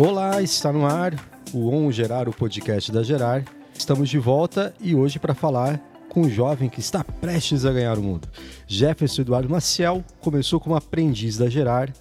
[0.00, 1.12] Olá, está no ar
[1.52, 3.44] o On Gerar, o podcast da Gerar.
[3.76, 7.98] Estamos de volta e hoje para falar com um jovem que está prestes a ganhar
[7.98, 8.28] o mundo.
[8.64, 11.92] Jefferson Eduardo Maciel começou como aprendiz da Gerar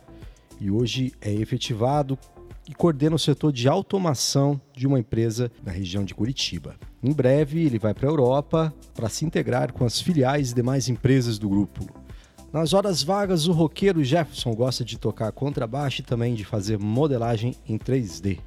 [0.62, 2.20] e hoje é efetivado
[2.70, 6.76] e coordena o setor de automação de uma empresa na região de Curitiba.
[7.02, 10.88] Em breve, ele vai para a Europa para se integrar com as filiais e demais
[10.88, 12.07] empresas do grupo.
[12.52, 17.56] Nas horas vagas, o roqueiro Jefferson gosta de tocar contrabaixo e também de fazer modelagem
[17.68, 18.40] em 3D.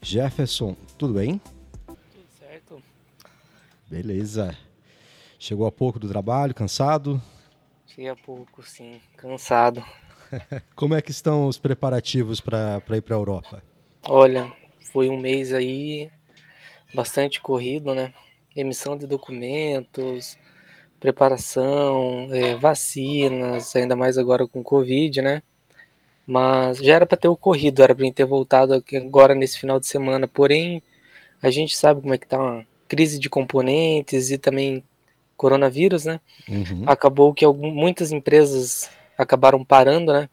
[0.00, 1.40] Jefferson, tudo bem?
[1.86, 2.82] Tudo certo.
[3.86, 4.56] Beleza.
[5.38, 7.20] Chegou há pouco do trabalho, cansado?
[7.86, 9.84] Cheguei há pouco, sim, cansado.
[10.74, 13.62] Como é que estão os preparativos para ir para a Europa?
[14.08, 14.50] Olha,
[14.90, 16.10] foi um mês aí
[16.94, 18.14] bastante corrido, né?
[18.56, 20.38] Emissão de documentos,
[21.04, 25.42] preparação, é, vacinas, ainda mais agora com Covid, né?
[26.26, 30.26] Mas já era para ter ocorrido, era para ter voltado agora nesse final de semana.
[30.26, 30.82] Porém,
[31.42, 34.82] a gente sabe como é que tá uma crise de componentes e também
[35.36, 36.20] coronavírus, né?
[36.48, 36.84] Uhum.
[36.86, 40.26] Acabou que muitas empresas acabaram parando, né?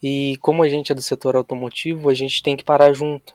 [0.00, 3.34] E como a gente é do setor automotivo, a gente tem que parar junto.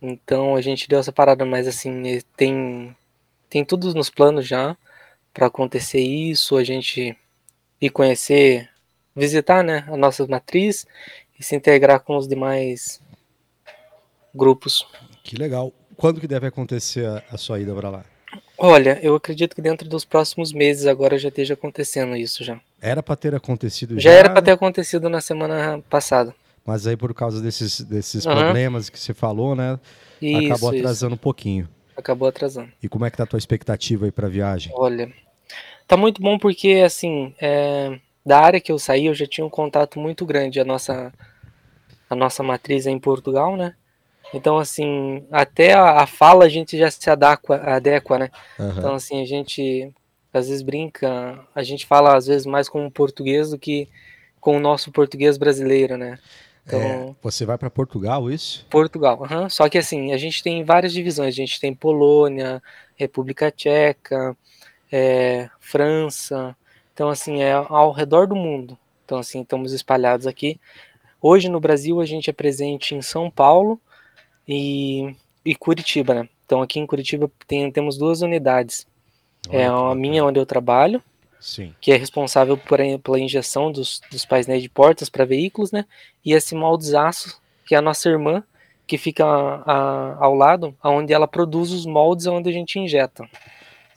[0.00, 2.96] Então a gente deu essa parada, mas assim, tem,
[3.50, 4.76] tem tudo nos planos já
[5.36, 7.14] para acontecer isso, a gente
[7.78, 8.70] ir conhecer,
[9.14, 10.86] visitar né, a nossa matriz
[11.38, 13.02] e se integrar com os demais
[14.34, 14.86] grupos.
[15.22, 15.74] Que legal.
[15.94, 18.04] Quando que deve acontecer a, a sua ida para lá?
[18.56, 22.58] Olha, eu acredito que dentro dos próximos meses agora já esteja acontecendo isso já.
[22.80, 24.10] Era para ter acontecido já?
[24.10, 26.34] Já era para ter acontecido na semana passada.
[26.64, 28.34] Mas aí por causa desses, desses uhum.
[28.34, 29.78] problemas que você falou, né?
[30.20, 31.20] Isso, acabou atrasando isso.
[31.20, 31.68] um pouquinho.
[31.94, 32.72] Acabou atrasando.
[32.82, 34.72] E como é que tá a tua expectativa aí para a viagem?
[34.74, 35.12] Olha,
[35.86, 39.50] tá muito bom porque assim, é, da área que eu saí, eu já tinha um
[39.50, 41.12] contato muito grande a nossa
[42.08, 43.74] a nossa matriz é em Portugal, né?
[44.34, 48.30] Então, assim, até a, a fala a gente já se adequa, adequa né?
[48.58, 48.70] Uhum.
[48.70, 49.92] Então, assim, a gente
[50.32, 53.88] às vezes brinca, a gente fala às vezes mais com o português do que
[54.40, 56.18] com o nosso português brasileiro, né?
[56.66, 58.66] Então, é, você vai para Portugal, isso?
[58.68, 59.48] Portugal, uhum.
[59.48, 62.62] só que assim, a gente tem várias divisões, a gente tem Polônia,
[62.96, 64.36] República Tcheca,
[64.90, 66.56] é, França,
[66.92, 70.60] então assim, é ao redor do mundo, então assim, estamos espalhados aqui.
[71.20, 73.80] Hoje no Brasil a gente é presente em São Paulo,
[74.46, 76.28] e, e Curitiba, né?
[76.44, 78.86] Então aqui em Curitiba tem, temos duas unidades.
[79.48, 81.02] Olha é a minha onde eu trabalho,
[81.40, 81.74] Sim.
[81.80, 85.84] que é responsável por, pela injeção dos, dos painéis de portas para veículos, né?
[86.24, 88.42] E a Simoldes Aço, que é a nossa irmã,
[88.86, 93.28] que fica a, a, ao lado, onde ela produz os moldes onde a gente injeta.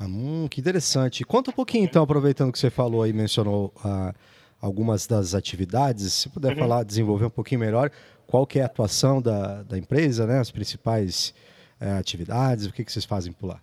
[0.02, 1.24] Hum, que interessante.
[1.26, 4.14] Conta um pouquinho então, aproveitando que você falou aí, mencionou uh,
[4.62, 6.60] algumas das atividades, se puder uhum.
[6.60, 7.92] falar, desenvolver um pouquinho melhor,
[8.26, 10.40] qual que é a atuação da, da empresa, né?
[10.40, 11.34] As principais
[11.80, 13.62] é, atividades, o que, que vocês fazem por lá?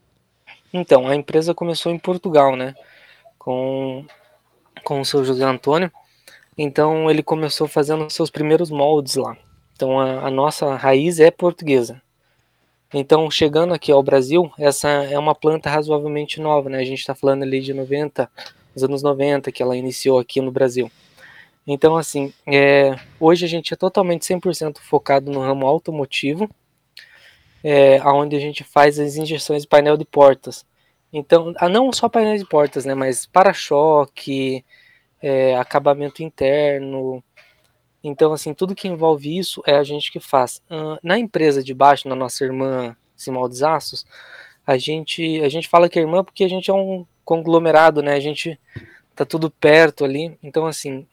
[0.73, 2.75] Então, a empresa começou em Portugal, né?
[3.39, 4.05] Com,
[4.85, 5.91] com o seu José Antônio.
[6.59, 9.37] Então, ele começou fazendo seus primeiros moldes lá.
[9.75, 12.03] Então, a, a nossa raiz é portuguesa.
[12.95, 16.79] Então, chegando aqui ao Brasil, essa é uma planta razoavelmente nova, né?
[16.79, 18.31] A gente está falando ali de 90,
[18.75, 20.91] os anos 90 que ela iniciou aqui no Brasil.
[21.67, 26.49] Então, assim, é, hoje a gente é totalmente 100% focado no ramo automotivo,
[27.65, 30.65] é, onde a gente faz as injeções de painel de portas.
[31.13, 34.65] Então, ah, não só painéis de portas, né, mas para-choque,
[35.21, 37.23] é, acabamento interno.
[38.09, 40.63] Então, assim, tudo que envolve isso é a gente que faz.
[41.03, 44.07] Na empresa de baixo, na nossa irmã Simaldes Aços,
[44.67, 48.15] a gente, a gente fala que é irmã porque a gente é um conglomerado, né?
[48.15, 48.59] A gente
[49.15, 50.39] tá tudo perto ali.
[50.43, 51.07] Então, assim,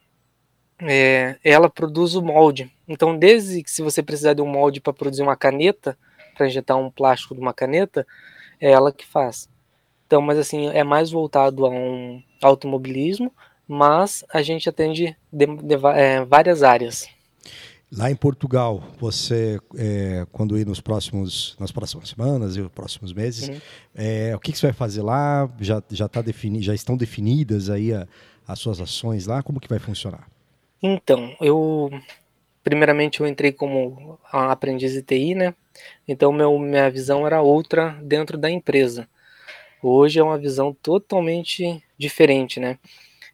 [0.80, 2.72] é, ela produz o molde.
[2.88, 5.98] Então, desde que se você precisar de um molde para produzir uma caneta,
[6.36, 8.06] para injetar um plástico de uma caneta,
[8.60, 9.50] é ela que faz.
[10.06, 13.34] Então, mas assim, é mais voltado a um automobilismo,
[13.68, 17.08] mas a gente atende de, de, é, várias áreas.
[17.96, 23.50] Lá em Portugal, você, é, quando ir nos próximos, nas próximas semanas e próximos meses,
[23.50, 23.62] uhum.
[23.94, 25.48] é, o que, que, você vai fazer lá?
[25.60, 28.08] Já, já, tá defini já estão definidas aí a,
[28.48, 29.44] as suas ações lá?
[29.44, 30.28] Como que vai funcionar?
[30.82, 31.92] Então, eu
[32.64, 35.54] primeiramente eu entrei como aprendiz de TI, né?
[36.08, 39.08] Então meu, minha visão era outra dentro da empresa.
[39.84, 42.80] Hoje é uma visão totalmente diferente, né?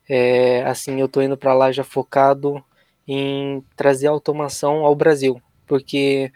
[0.09, 2.63] É, assim, eu tô indo para lá já focado
[3.07, 6.31] em trazer automação ao Brasil, porque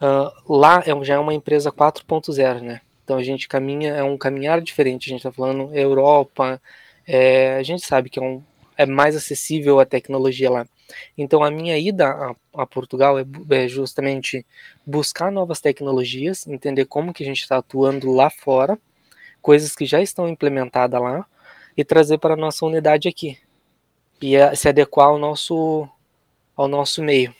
[0.00, 2.80] uh, lá é, já é uma empresa 4.0, né?
[3.04, 5.08] Então a gente caminha, é um caminhar diferente.
[5.08, 6.60] A gente está falando Europa,
[7.06, 8.42] é, a gente sabe que é um,
[8.76, 10.66] é mais acessível a tecnologia lá.
[11.16, 14.44] Então a minha ida a, a Portugal é, é, justamente
[14.84, 18.78] buscar novas tecnologias, entender como que a gente está atuando lá fora,
[19.40, 21.26] coisas que já estão implementadas lá,
[21.78, 23.38] e trazer para a nossa unidade aqui.
[24.20, 25.88] E se adequar ao nosso,
[26.56, 27.32] ao nosso meio.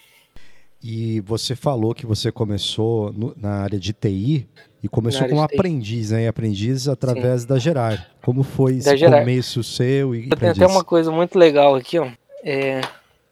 [0.81, 4.49] E você falou que você começou no, na área de TI
[4.81, 6.23] e começou como aprendiz, né?
[6.23, 7.49] E aprendiz através Sim.
[7.49, 8.09] da Gerar.
[8.23, 9.19] Como foi esse Gerar.
[9.19, 12.09] começo seu e Eu tenho até uma coisa muito legal aqui, ó.
[12.45, 12.81] É,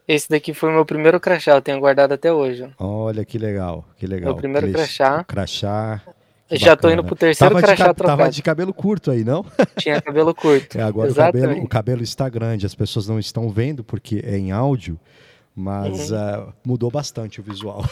[0.08, 2.68] esse daqui foi o meu primeiro crachá, eu tenho guardado até hoje.
[2.80, 3.04] Ó.
[3.04, 4.32] Olha que legal, que legal.
[4.32, 5.22] Meu primeiro crachá.
[5.22, 6.02] Crachá.
[6.50, 6.76] Já bacana.
[6.76, 8.18] tô indo pro terceiro tava crachá de, trocado.
[8.18, 9.44] Tava de cabelo curto aí, não?
[9.78, 10.78] Tinha cabelo curto.
[10.78, 14.38] É, agora o cabelo, o cabelo está grande, as pessoas não estão vendo porque é
[14.38, 14.98] em áudio,
[15.54, 16.18] mas uhum.
[16.18, 17.84] uh, mudou bastante o visual.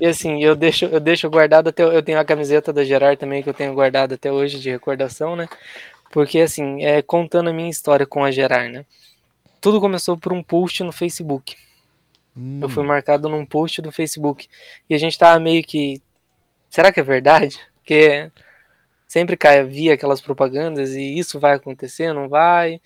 [0.00, 1.82] e assim, eu deixo, eu deixo guardado até.
[1.82, 5.34] Eu tenho a camiseta da Gerard também que eu tenho guardado até hoje de recordação,
[5.34, 5.48] né?
[6.12, 8.84] Porque assim, é contando a minha história com a Gerard, né?
[9.60, 11.56] Tudo começou por um post no Facebook.
[12.36, 12.60] Hum.
[12.62, 14.46] Eu fui marcado num post do Facebook.
[14.88, 16.00] E a gente tava meio que.
[16.70, 17.58] Será que é verdade?
[17.88, 18.30] Porque
[19.06, 22.82] sempre cai, via aquelas propagandas e isso vai acontecer, não vai.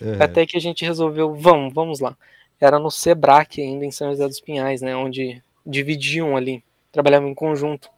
[0.00, 0.22] É.
[0.22, 2.16] Até que a gente resolveu, vamos, vamos lá
[2.60, 7.34] era no Sebrac ainda em São José dos Pinhais, né, onde dividiam ali, trabalhavam em
[7.34, 7.90] conjunto.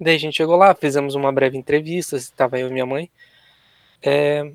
[0.00, 3.10] Daí a gente chegou lá, fizemos uma breve entrevista, estava eu e minha mãe.
[4.00, 4.52] É,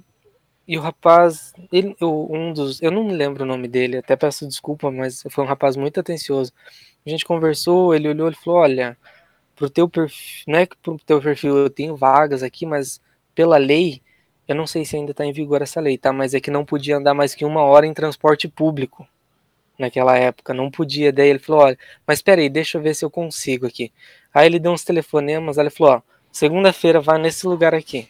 [0.66, 4.48] e o rapaz, ele, um dos, eu não me lembro o nome dele, até peço
[4.48, 6.54] desculpa, mas foi um rapaz muito atencioso.
[7.06, 8.98] A gente conversou, ele olhou e falou: Olha,
[9.56, 13.02] pro teu perfil, não é que pro teu perfil eu tenho vagas aqui, mas
[13.36, 14.02] pela lei
[14.48, 16.12] eu não sei se ainda está em vigor essa lei, tá?
[16.12, 19.08] Mas é que não podia andar mais que uma hora em transporte público
[19.80, 21.12] naquela época, não podia.
[21.14, 23.92] Daí ele falou: olha, mas peraí, deixa eu ver se eu consigo aqui.
[24.34, 26.02] Aí ele deu uns telefonemas, ele falou: ó,
[26.32, 28.10] segunda-feira vai nesse lugar aqui.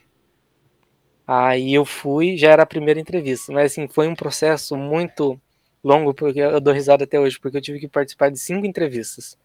[1.26, 5.40] Aí eu fui, já era a primeira entrevista, mas assim, foi um processo muito
[5.84, 9.38] longo, porque eu dou risada até hoje, porque eu tive que participar de cinco entrevistas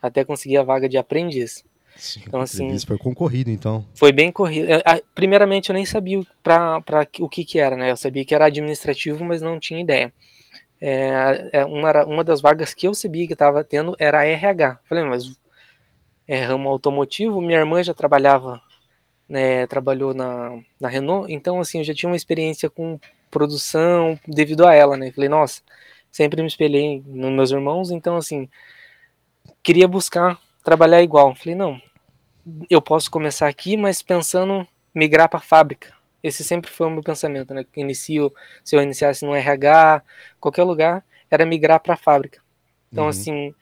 [0.00, 1.64] até conseguir a vaga de aprendiz.
[1.96, 3.84] Sim, então, assim, foi concorrido, então.
[3.94, 4.68] Foi bem corrido.
[5.14, 7.90] Primeiramente, eu nem sabia para o que, que era, né?
[7.90, 10.12] Eu sabia que era administrativo, mas não tinha ideia.
[10.78, 14.80] É, é uma, uma das vagas que eu sabia que estava tendo era a RH.
[14.86, 15.38] Falei, mas
[16.28, 18.60] é ramo automotivo, minha irmã já trabalhava,
[19.28, 22.98] né, trabalhou na, na Renault, então assim, eu já tinha uma experiência com
[23.30, 25.12] produção devido a ela, né?
[25.12, 25.62] Falei, nossa,
[26.10, 28.48] sempre me espelhei nos meus irmãos, então assim,
[29.66, 31.34] queria buscar trabalhar igual.
[31.34, 31.82] Falei, não,
[32.70, 34.64] eu posso começar aqui, mas pensando
[34.94, 35.92] migrar para a fábrica.
[36.22, 37.66] Esse sempre foi o meu pensamento, né?
[37.76, 38.32] Inicio,
[38.62, 40.04] se eu iniciasse no RH,
[40.38, 42.40] qualquer lugar, era migrar para a fábrica.
[42.92, 43.10] Então, uhum.
[43.10, 43.54] assim,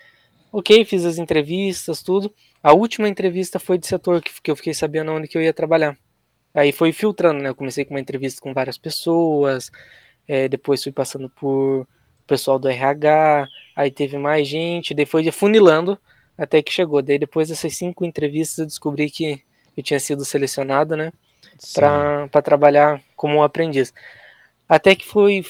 [0.52, 2.30] ok, fiz as entrevistas, tudo.
[2.62, 5.54] A última entrevista foi de setor que, que eu fiquei sabendo onde que eu ia
[5.54, 5.96] trabalhar.
[6.52, 7.48] Aí foi filtrando, né?
[7.48, 9.72] Eu comecei com uma entrevista com várias pessoas,
[10.28, 11.88] é, depois fui passando por
[12.26, 15.98] pessoal do RH, aí teve mais gente, depois de funilando
[16.36, 17.02] até que chegou.
[17.02, 19.42] Daí depois dessas cinco entrevistas eu descobri que
[19.76, 21.12] eu tinha sido selecionado, né,
[21.74, 23.92] para trabalhar como um aprendiz.
[24.68, 25.44] Até que foi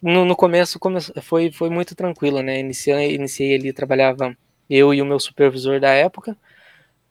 [0.00, 2.60] no, no começo come, foi foi muito tranquilo, né?
[2.60, 4.36] Iniciei, iniciei ali, trabalhava
[4.68, 6.36] eu e o meu supervisor da época.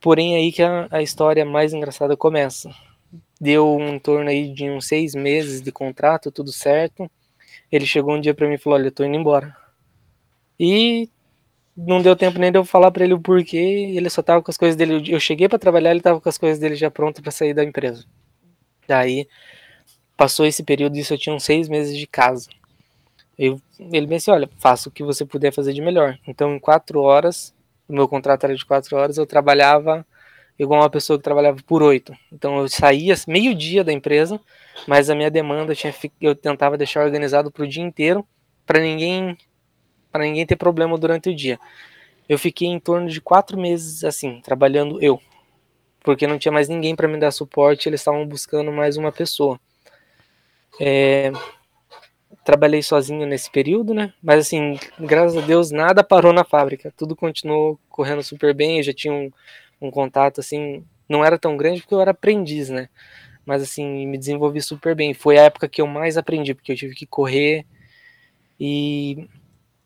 [0.01, 2.69] Porém aí que a, a história mais engraçada começa.
[3.39, 7.09] Deu um torno aí de uns seis meses de contrato, tudo certo.
[7.71, 9.55] Ele chegou um dia para mim e falou: "Olha, eu tô indo embora".
[10.59, 11.09] E
[11.75, 13.57] não deu tempo nem de eu falar para ele o porquê,
[13.95, 15.03] ele só tava com as coisas dele.
[15.07, 17.63] Eu cheguei para trabalhar, ele tava com as coisas dele já pronto para sair da
[17.63, 18.05] empresa.
[18.87, 19.27] Daí
[20.17, 22.49] passou esse período, isso eu tinha uns seis meses de casa.
[23.37, 26.19] Eu, ele me disse: Olha, faça o que você puder fazer de melhor.
[26.27, 27.55] Então, em quatro horas,
[27.87, 30.05] o meu contrato era de quatro horas, eu trabalhava
[30.59, 32.13] igual uma pessoa que trabalhava por oito.
[32.31, 34.39] Então, eu saía meio-dia da empresa,
[34.85, 38.27] mas a minha demanda tinha, eu tentava deixar organizado para o dia inteiro,
[38.65, 39.37] para ninguém
[40.11, 41.59] para ninguém ter problema durante o dia.
[42.27, 45.21] Eu fiquei em torno de quatro meses assim, trabalhando eu,
[46.03, 49.59] porque não tinha mais ninguém para me dar suporte, eles estavam buscando mais uma pessoa.
[50.81, 51.31] É,
[52.43, 54.13] trabalhei sozinho nesse período, né?
[54.21, 58.77] Mas assim, graças a Deus, nada parou na fábrica, tudo continuou correndo super bem.
[58.77, 59.31] Eu já tinha um,
[59.81, 62.89] um contato assim, não era tão grande porque eu era aprendiz, né?
[63.45, 65.13] Mas assim, me desenvolvi super bem.
[65.13, 67.65] Foi a época que eu mais aprendi, porque eu tive que correr
[68.59, 69.27] e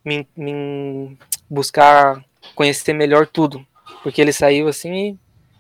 [0.03, 1.17] me, me
[1.49, 2.23] buscar
[2.55, 3.65] conhecer melhor tudo.
[4.01, 5.19] Porque ele saiu assim e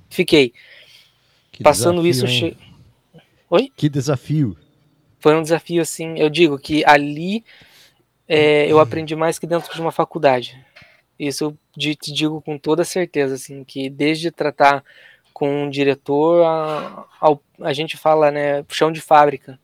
[0.09, 0.53] fiquei.
[1.51, 2.27] Que Passando desafio, isso.
[2.27, 2.57] Che...
[3.49, 3.71] Oi?
[3.75, 4.57] Que desafio.
[5.19, 6.17] Foi um desafio, assim.
[6.17, 7.45] Eu digo que ali
[8.27, 10.59] é, eu aprendi mais que dentro de uma faculdade.
[11.27, 11.57] Isso eu
[11.97, 14.83] te digo com toda certeza, assim, que desde tratar
[15.33, 19.59] com um diretor, a, a, a gente fala, né, chão de fábrica.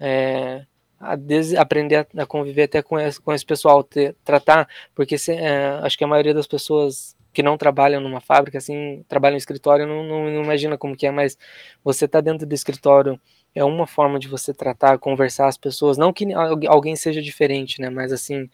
[0.00, 0.64] É,
[1.02, 5.18] a des, aprender a, a, conviver até com esse, com esse pessoal, ter, tratar, porque
[5.18, 9.34] se, é, acho que a maioria das pessoas que não trabalham numa fábrica, assim, trabalham
[9.34, 11.36] em escritório, não, não, não imagina como que é, mas
[11.82, 13.20] você tá dentro do escritório
[13.54, 16.26] é uma forma de você tratar, conversar as pessoas, não que
[16.68, 18.48] alguém seja diferente, né, mas assim,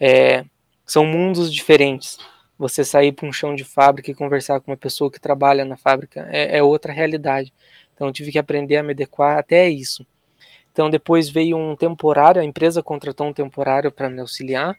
[0.00, 0.44] é,
[0.86, 2.18] são mundos diferentes.
[2.58, 5.76] Você sair para um chão de fábrica e conversar com uma pessoa que trabalha na
[5.76, 7.52] fábrica é, é outra realidade.
[7.94, 10.06] Então eu tive que aprender a me adequar até isso.
[10.72, 14.76] Então depois veio um temporário, a empresa contratou um temporário para me auxiliar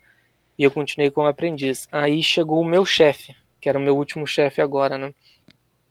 [0.58, 1.88] e eu continuei como aprendiz.
[1.92, 5.14] Aí chegou o meu chefe, que era o meu último chefe agora, né?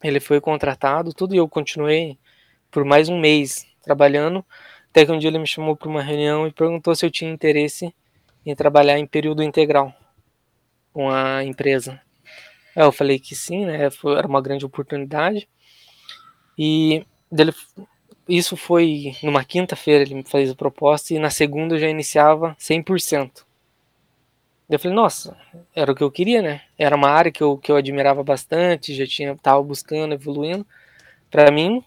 [0.03, 2.19] Ele foi contratado, tudo e eu continuei
[2.71, 4.45] por mais um mês trabalhando,
[4.91, 7.31] até que um dia ele me chamou para uma reunião e perguntou se eu tinha
[7.31, 7.95] interesse
[8.45, 9.95] em trabalhar em período integral
[10.95, 12.01] com a empresa.
[12.75, 13.91] Eu falei que sim, né?
[13.91, 15.47] Foi, era uma grande oportunidade.
[16.57, 17.53] E dele,
[18.29, 22.57] isso foi numa quinta-feira, ele me fez a proposta, e na segunda eu já iniciava
[22.59, 23.45] 100%.
[24.71, 25.37] Eu falei, nossa,
[25.75, 26.63] era o que eu queria, né?
[26.79, 30.67] Era uma área que eu, que eu admirava bastante, já tinha tava buscando, evoluindo.
[31.31, 31.85] Para mim,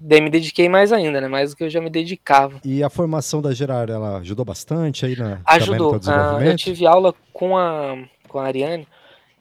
[0.00, 1.28] daí me dediquei mais ainda, né?
[1.28, 2.60] Mais do que eu já me dedicava.
[2.64, 6.00] E a formação da Gerard, ela ajudou bastante aí na Ajudou.
[6.06, 7.94] Ah, eu tive aula com a
[8.28, 8.86] com a Ariane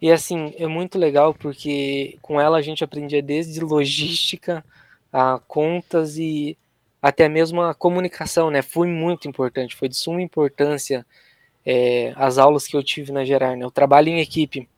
[0.02, 4.64] e assim, é muito legal porque com ela a gente aprendia desde logística
[5.12, 6.58] a contas e
[7.02, 8.62] até mesmo a comunicação, né?
[8.62, 11.06] Foi muito importante, foi de suma importância
[11.66, 13.66] é, as aulas que eu tive na Gerar, né?
[13.66, 14.70] O trabalho em equipe.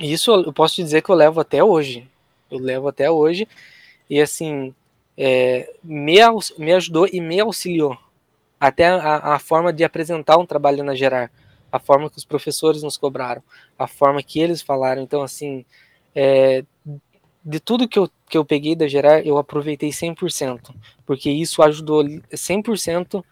[0.00, 2.08] Isso eu posso te dizer que eu levo até hoje.
[2.50, 3.48] Eu levo até hoje.
[4.08, 4.74] E assim,
[5.16, 6.18] é, me,
[6.58, 7.96] me ajudou e me auxiliou.
[8.58, 11.30] Até a, a, forma de apresentar um trabalho na Gerar.
[11.74, 13.42] A forma que os professores nos cobraram.
[13.76, 15.02] A forma que eles falaram.
[15.02, 15.64] Então, assim,
[16.14, 16.64] é,
[17.44, 20.72] de tudo que eu, que eu peguei da Gerar, eu aproveitei 100%,
[21.04, 23.24] porque isso ajudou 100%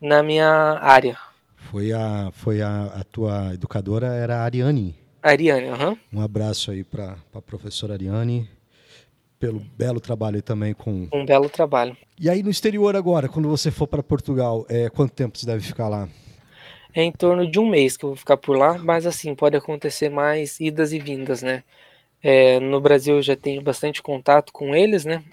[0.00, 1.18] na minha área.
[1.54, 4.96] Foi a, foi a, a tua educadora, era a Ariane.
[5.22, 5.90] Ariane, aham.
[5.90, 5.98] Uhum.
[6.14, 8.48] Um abraço aí para a professora Ariane,
[9.38, 11.08] pelo belo trabalho também com...
[11.12, 11.96] Um belo trabalho.
[12.18, 15.62] E aí no exterior agora, quando você for para Portugal, é, quanto tempo você deve
[15.62, 16.08] ficar lá?
[16.94, 19.56] É em torno de um mês que eu vou ficar por lá, mas assim, pode
[19.56, 21.64] acontecer mais idas e vindas, né?
[22.22, 25.24] É, no Brasil eu já tenho bastante contato com eles, né?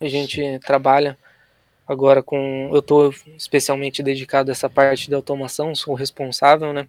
[0.00, 1.18] A gente trabalha
[1.88, 2.70] agora com.
[2.72, 6.86] Eu estou especialmente dedicado a essa parte de automação, sou responsável, né?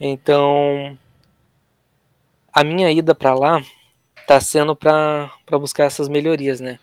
[0.00, 0.96] Então,
[2.52, 3.62] a minha ida para lá
[4.20, 6.78] está sendo para buscar essas melhorias, né?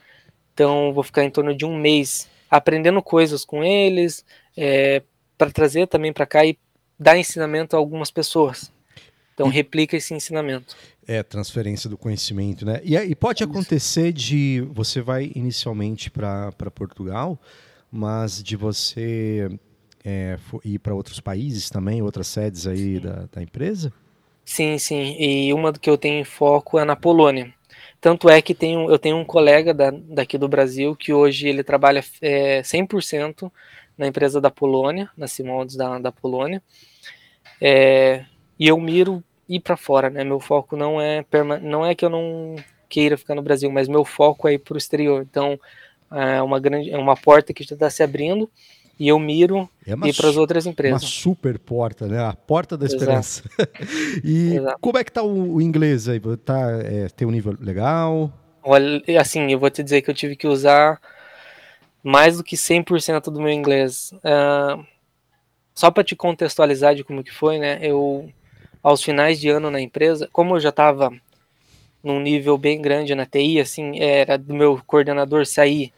[0.54, 4.26] Então, vou ficar em torno de um mês aprendendo coisas com eles,
[4.56, 5.02] é,
[5.38, 6.58] para trazer também para cá e
[7.00, 8.72] dar ensinamento a algumas pessoas.
[9.34, 10.76] Então, replica esse ensinamento.
[11.06, 12.80] É, transferência do conhecimento, né?
[12.84, 17.38] E, e pode acontecer de você vai inicialmente para Portugal,
[17.92, 19.50] mas de você
[20.04, 23.92] é, ir para outros países também, outras sedes aí da, da, empresa?
[24.46, 25.16] Sim, sim.
[25.20, 27.54] E uma que eu tenho em foco é na Polônia.
[28.00, 31.64] Tanto é que tenho, eu tenho um colega da, daqui do Brasil que hoje ele
[31.64, 33.52] trabalha é, 100%
[33.98, 36.62] na empresa da Polônia, na Simondes da, da Polônia.
[37.62, 38.26] É,
[38.60, 40.24] e eu miro ir para fora, né?
[40.24, 41.24] Meu foco não é
[41.62, 42.56] não é que eu não
[42.90, 45.26] queira ficar no Brasil, mas meu foco é ir para o exterior.
[45.30, 45.60] Então
[46.12, 48.50] é uma grande é uma porta que já está se abrindo
[48.98, 51.02] e eu miro é ir para as outras empresas.
[51.02, 52.20] Uma super porta, né?
[52.24, 53.44] A porta da esperança.
[54.24, 54.78] e Exato.
[54.82, 56.20] como é que tá o, o inglês aí?
[56.44, 58.32] Tá, é, tem um nível legal?
[58.64, 61.00] Olha, assim, eu vou te dizer que eu tive que usar
[62.06, 64.12] mais do que 100% do meu inglês.
[64.18, 64.86] Uh,
[65.74, 67.80] só para te contextualizar de como que foi, né?
[67.82, 68.32] Eu
[68.84, 71.12] aos finais de ano na empresa, como eu já estava
[72.04, 75.92] num nível bem grande na TI, assim, era do meu coordenador sair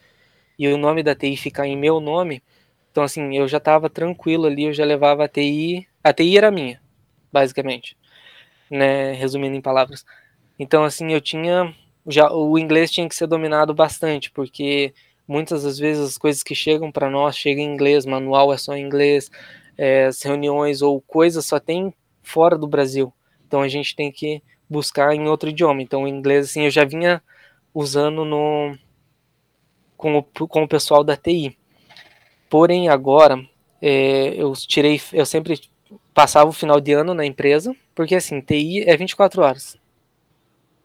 [0.58, 2.42] e o nome da TI ficar em meu nome,
[2.90, 6.50] então assim, eu já estava tranquilo ali, eu já levava a TI, a TI era
[6.50, 6.82] minha,
[7.30, 7.98] basicamente,
[8.72, 10.06] né, resumindo em palavras.
[10.58, 11.76] Então assim, eu tinha
[12.08, 14.94] já o inglês tinha que ser dominado bastante, porque
[15.28, 18.76] muitas das vezes as coisas que chegam para nós chegam em inglês, manual é só
[18.76, 19.30] em inglês,
[19.78, 21.94] é, as reuniões ou coisas só tem
[22.24, 23.14] fora do Brasil.
[23.46, 25.82] Então a gente tem que buscar em outro idioma.
[25.82, 27.22] Então o inglês assim eu já vinha
[27.74, 28.78] usando no
[29.96, 31.58] com o, com o pessoal da TI.
[32.50, 33.44] Porém agora
[33.82, 35.60] é, eu tirei, eu sempre
[36.14, 39.78] passava o final de ano na empresa, porque assim TI é 24 horas.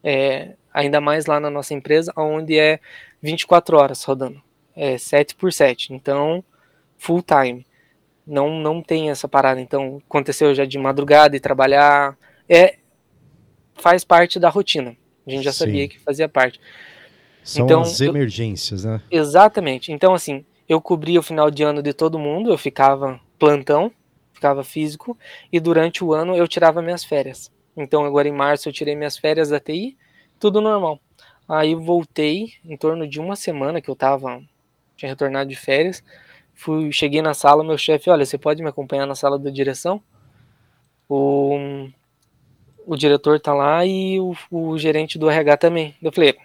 [0.05, 2.81] É, ainda mais lá na nossa empresa, onde é
[3.23, 4.43] 24 horas rodando,
[4.75, 6.43] é 7 por 7, então
[6.99, 7.65] full time
[8.27, 9.61] não não tem essa parada.
[9.61, 12.17] Então, aconteceu já de madrugada e trabalhar.
[12.49, 12.79] É
[13.75, 14.97] faz parte da rotina.
[15.27, 15.59] A gente já Sim.
[15.59, 16.61] sabia que fazia parte.
[17.43, 19.03] São então, as emergências, eu, né?
[19.11, 19.91] Exatamente.
[19.91, 23.91] Então, assim, eu cobria o final de ano de todo mundo, eu ficava plantão,
[24.33, 25.19] ficava físico,
[25.53, 27.51] e durante o ano eu tirava minhas férias.
[27.77, 29.97] Então agora em março eu tirei minhas férias da TI,
[30.39, 31.01] tudo normal.
[31.49, 34.43] Aí voltei em torno de uma semana que eu tava
[34.97, 36.03] tinha retornado de férias.
[36.55, 40.03] Fui, cheguei na sala, meu chefe, olha, você pode me acompanhar na sala da direção?
[41.09, 41.89] O,
[42.87, 45.97] o diretor tá lá e o, o gerente do RH também.
[46.01, 46.37] Eu falei,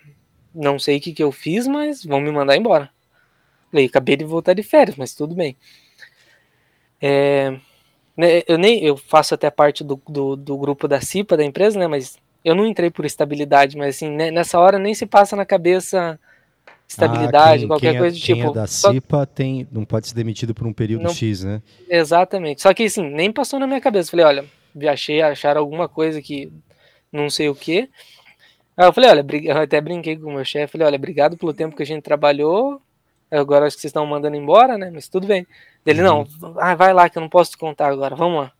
[0.53, 2.89] não sei o que, que eu fiz, mas vão me mandar embora.
[3.71, 5.55] Falei, acabei de voltar de férias, mas tudo bem.
[6.99, 7.51] É,
[8.15, 11.77] né, eu nem eu faço até parte do, do, do, grupo da CIPA da empresa,
[11.77, 11.87] né?
[11.87, 15.45] Mas eu não entrei por estabilidade, mas assim, né, nessa hora nem se passa na
[15.45, 16.17] cabeça
[16.87, 18.49] estabilidade, ah, quem, qualquer quem é, coisa do tipo.
[18.49, 19.25] É da CIPA só...
[19.25, 21.61] tem, não pode ser demitido por um período não, X, né?
[21.89, 22.61] Exatamente.
[22.61, 24.09] Só que assim, nem passou na minha cabeça.
[24.09, 24.45] Falei, olha,
[24.89, 26.49] achei, acharam alguma coisa que
[27.11, 27.89] não sei o que.
[28.77, 31.53] Aí eu falei, olha, eu até brinquei com o meu chefe, falei, olha, obrigado pelo
[31.53, 32.81] tempo que a gente trabalhou.
[33.29, 34.89] Agora acho que vocês estão mandando embora, né?
[34.89, 35.45] Mas tudo bem.
[35.85, 36.25] Ele, uhum.
[36.41, 38.51] não, ah, vai lá que eu não posso te contar agora, vamos lá.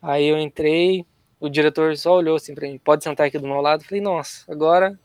[0.00, 1.04] Aí eu entrei,
[1.44, 3.84] o diretor só olhou assim pra mim, pode sentar aqui do meu lado.
[3.84, 4.98] Falei, nossa, agora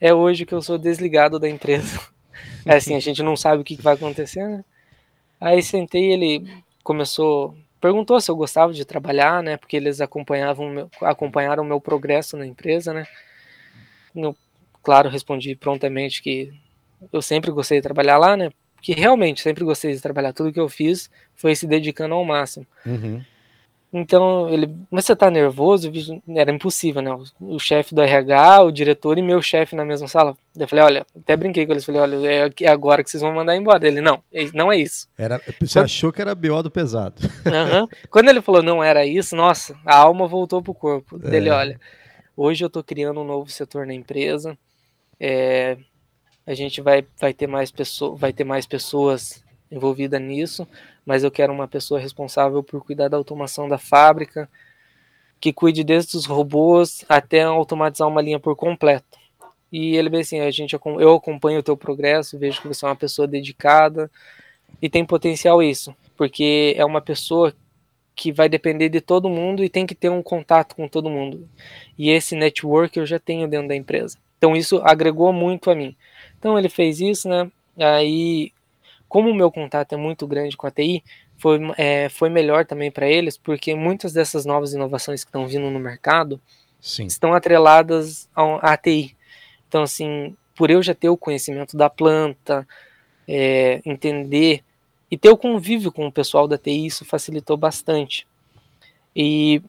[0.00, 2.00] é hoje que eu sou desligado da empresa.
[2.66, 4.62] É assim, a gente não sabe o que vai acontecer, né?
[5.40, 6.44] Aí sentei, ele
[6.82, 9.56] começou, perguntou se eu gostava de trabalhar, né?
[9.56, 13.06] Porque eles acompanhavam meu, acompanharam o meu progresso na empresa, né?
[14.82, 16.52] Claro, respondi prontamente que
[17.12, 18.50] eu sempre gostei de trabalhar lá, né?
[18.82, 20.32] Que realmente sempre gostei de trabalhar.
[20.32, 22.66] Tudo que eu fiz foi se dedicando ao máximo.
[22.84, 23.24] Uhum.
[23.92, 25.90] Então, ele, mas você tá nervoso?
[26.28, 27.12] Era impossível, né?
[27.12, 30.36] O, o chefe do RH, o diretor e meu chefe na mesma sala.
[30.56, 33.56] Eu falei, olha, até brinquei com eles, falei, olha, é agora que vocês vão mandar
[33.56, 33.86] embora.
[33.86, 35.08] Ele, não, não é isso.
[35.16, 35.84] Era, você Quando...
[35.84, 37.22] achou que era BO do pesado.
[37.22, 37.88] Uhum.
[38.10, 41.16] Quando ele falou, não era isso, nossa, a alma voltou pro corpo.
[41.24, 41.30] É.
[41.30, 41.80] Dele, olha,
[42.36, 44.58] hoje eu tô criando um novo setor na empresa,
[45.18, 45.78] é,
[46.46, 50.68] a gente vai, vai, ter mais pessoa, vai ter mais pessoas envolvidas nisso,
[51.06, 54.50] mas eu quero uma pessoa responsável por cuidar da automação da fábrica,
[55.40, 59.16] que cuide desde os robôs até automatizar uma linha por completo.
[59.70, 62.88] E ele bem assim, a gente eu acompanho o teu progresso, vejo que você é
[62.88, 64.10] uma pessoa dedicada
[64.82, 67.54] e tem potencial isso, porque é uma pessoa
[68.14, 71.48] que vai depender de todo mundo e tem que ter um contato com todo mundo.
[71.98, 74.18] E esse network eu já tenho dentro da empresa.
[74.38, 75.94] Então isso agregou muito a mim.
[76.38, 77.50] Então ele fez isso, né?
[77.78, 78.52] Aí
[79.08, 81.02] como o meu contato é muito grande com a TI,
[81.38, 85.70] foi, é, foi melhor também para eles, porque muitas dessas novas inovações que estão vindo
[85.70, 86.40] no mercado
[86.80, 87.06] Sim.
[87.06, 89.16] estão atreladas à TI.
[89.68, 92.66] Então, assim, por eu já ter o conhecimento da planta,
[93.28, 94.62] é, entender
[95.10, 98.26] e ter o convívio com o pessoal da TI, isso facilitou bastante.
[99.14, 99.62] E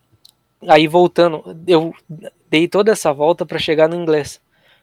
[0.67, 1.93] aí, voltando, eu
[2.49, 4.41] dei toda essa volta para chegar no inglês.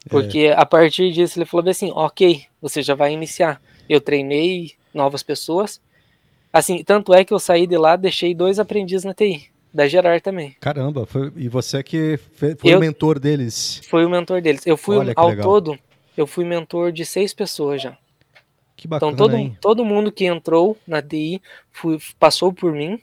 [0.09, 0.53] Porque é.
[0.53, 5.81] a partir disso ele falou assim: ok, você já vai iniciar eu treinei novas pessoas.
[6.53, 10.21] Assim, tanto é que eu saí de lá, deixei dois aprendizes na TI, da Gerar
[10.21, 10.57] também.
[10.61, 13.81] Caramba, foi, e você que foi eu, o mentor deles?
[13.89, 14.65] Foi o mentor deles.
[14.65, 15.37] Eu fui, ao legal.
[15.43, 15.79] todo,
[16.17, 17.99] eu fui mentor de seis pessoas já.
[18.77, 19.57] Que bacana, então todo, hein?
[19.61, 23.01] todo mundo que entrou na TI fui, passou por mim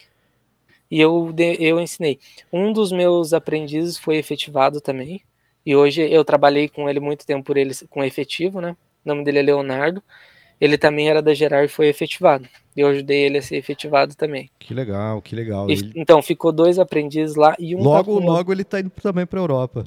[0.89, 2.19] e eu, eu ensinei.
[2.51, 5.21] Um dos meus aprendizes foi efetivado também.
[5.65, 8.75] E hoje eu trabalhei com ele muito tempo por ele com efetivo, né?
[9.05, 10.03] O nome dele é Leonardo
[10.61, 12.47] ele também era da Gerar e foi efetivado.
[12.77, 14.49] Eu ajudei ele a ser efetivado também.
[14.59, 15.67] Que legal, que legal.
[15.67, 15.91] E, ele...
[15.95, 17.81] Então, ficou dois aprendizes lá e um.
[17.81, 19.83] Logo, tá logo ele tá indo também para Europa.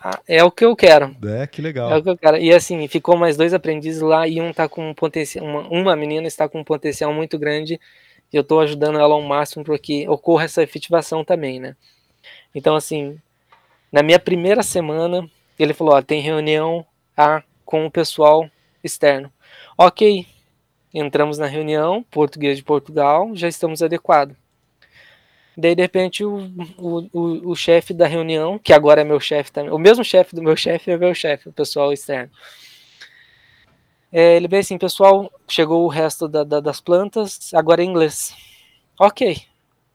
[0.00, 1.14] Ah, é o que eu quero.
[1.24, 1.92] É, que legal.
[1.92, 2.38] É o que eu quero.
[2.38, 5.44] E assim, ficou mais dois aprendizes lá e um tá com um potencial.
[5.44, 7.78] Uma, uma menina está com um potencial muito grande
[8.32, 11.76] e eu estou ajudando ela ao máximo para que ocorra essa efetivação também, né?
[12.52, 13.18] Então, assim,
[13.92, 16.84] na minha primeira semana, ele falou: ó, tem reunião
[17.16, 18.50] a, com o pessoal
[18.82, 19.30] externo.
[19.78, 20.26] Ok,
[20.94, 24.34] entramos na reunião, português de Portugal, já estamos adequados.
[25.54, 26.38] Daí, de repente, o,
[26.78, 30.34] o, o, o chefe da reunião, que agora é meu chefe também, o mesmo chefe
[30.34, 32.30] do meu chefe é meu chefe, o pessoal externo.
[34.10, 38.34] É, ele veio assim, pessoal, chegou o resto da, da, das plantas, agora é inglês.
[38.98, 39.42] Ok,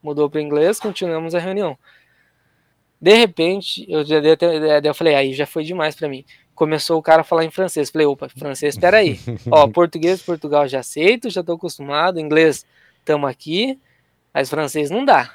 [0.03, 1.75] mudou para inglês, continuamos a reunião.
[3.01, 4.17] De repente, eu, já,
[4.83, 6.23] eu falei, aí já foi demais para mim
[6.61, 7.89] começou o cara a falar em francês.
[7.89, 9.19] Falei, opa, francês, espera aí.
[9.49, 12.67] Ó, português, Portugal já aceito, já tô acostumado, inglês,
[13.03, 13.79] tamo aqui,
[14.31, 15.33] mas francês não dá.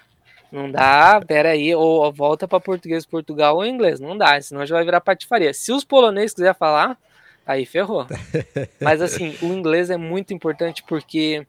[0.52, 4.76] Não dá, pera aí, ou volta para português, Portugal ou inglês, não dá, senão já
[4.76, 5.52] vai virar patifaria.
[5.52, 6.96] Se os poloneses quiser falar,
[7.44, 8.06] aí ferrou.
[8.80, 11.44] Mas assim, o inglês é muito importante porque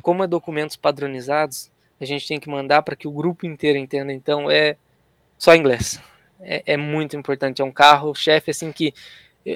[0.00, 4.12] como é documentos padronizados, a gente tem que mandar para que o grupo inteiro entenda,
[4.12, 4.76] então é
[5.36, 6.00] só inglês
[6.40, 7.62] é, é muito importante.
[7.62, 8.94] É um carro chefe assim que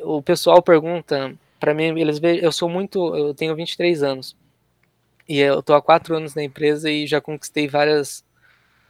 [0.03, 4.35] o pessoal pergunta para mim, eles veem, eu sou muito, eu tenho 23 anos.
[5.29, 8.25] E eu tô há quatro anos na empresa e já conquistei várias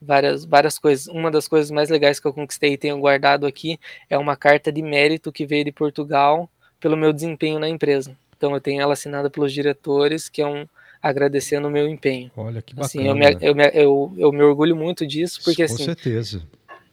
[0.00, 1.06] várias, várias coisas.
[1.06, 3.78] Uma das coisas mais legais que eu conquistei e tenho guardado aqui
[4.08, 6.48] é uma carta de mérito que veio de Portugal
[6.80, 8.16] pelo meu desempenho na empresa.
[8.34, 10.66] Então eu tenho ela assinada pelos diretores, que é um
[11.02, 12.30] agradecendo o meu empenho.
[12.34, 12.86] Olha que bacana.
[12.86, 15.84] Assim, eu, me, eu, me, eu, eu me orgulho muito disso, porque Com assim.
[15.84, 16.42] certeza.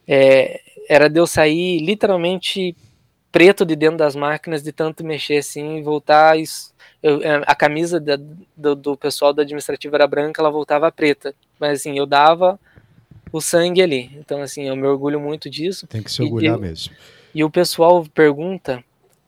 [0.05, 2.75] É, era de eu sair literalmente
[3.31, 6.35] preto de dentro das máquinas de tanto mexer assim e voltar
[7.01, 8.17] eu, é, a camisa da,
[8.57, 11.33] do, do, pessoal da administrativa era branca ela voltava preta.
[11.59, 12.59] Mas assim eu dava
[13.31, 14.09] o sangue ali.
[14.15, 15.85] Então assim eu me orgulho muito disso.
[15.85, 16.93] Tem que se orgulhar e, mesmo.
[17.35, 18.83] e o pessoal pergunta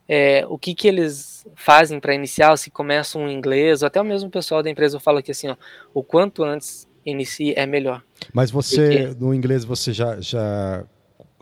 [0.10, 4.06] é, o que que eles fazem para iniciar se começam um inglês ou até o
[4.06, 5.56] mesmo pessoal da empresa fala que assim ó,
[5.94, 8.04] o quanto antes inicie é melhor.
[8.34, 9.24] Mas você Porque...
[9.24, 10.84] no inglês você já já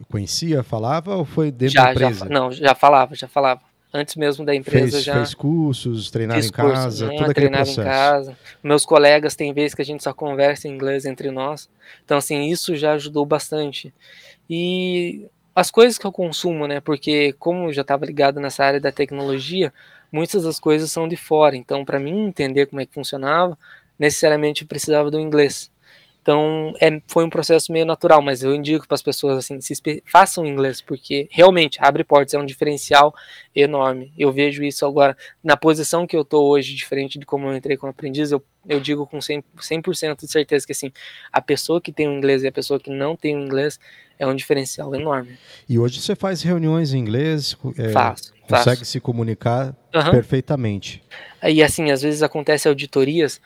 [0.05, 2.25] conhecia, falava ou foi dentro já, da empresa?
[2.25, 3.61] Já, não, já falava, já falava.
[3.91, 5.15] Antes mesmo da empresa fez, já.
[5.15, 7.17] Fez cursos, treinava em casa, curso, né?
[7.17, 7.81] todo aquele processo.
[7.81, 8.37] em casa.
[8.61, 11.67] Meus colegas tem vezes que a gente só conversa em inglês entre nós.
[12.05, 13.91] Então, assim, isso já ajudou bastante.
[14.47, 16.79] E as coisas que eu consumo, né?
[16.79, 19.73] Porque como eu já estava ligado nessa área da tecnologia,
[20.11, 21.55] muitas das coisas são de fora.
[21.55, 23.57] Então, para mim entender como é que funcionava,
[23.97, 25.71] necessariamente eu precisava do inglês.
[26.21, 29.73] Então, é, foi um processo meio natural, mas eu indico para as pessoas assim, se
[30.05, 33.13] façam inglês, porque realmente abre portas, é um diferencial
[33.55, 34.11] enorme.
[34.17, 37.77] Eu vejo isso agora na posição que eu estou hoje, diferente de como eu entrei
[37.77, 39.81] como aprendiz, eu, eu digo com 100%, 100
[40.19, 40.91] de certeza que assim,
[41.31, 43.79] a pessoa que tem o inglês e a pessoa que não tem o inglês
[44.19, 45.37] é um diferencial enorme.
[45.67, 47.57] E hoje você faz reuniões em inglês?
[47.77, 48.33] É, faço.
[48.41, 48.85] Consegue faço.
[48.85, 50.11] se comunicar uhum.
[50.11, 51.01] perfeitamente.
[51.41, 53.39] E assim, às vezes acontece auditorias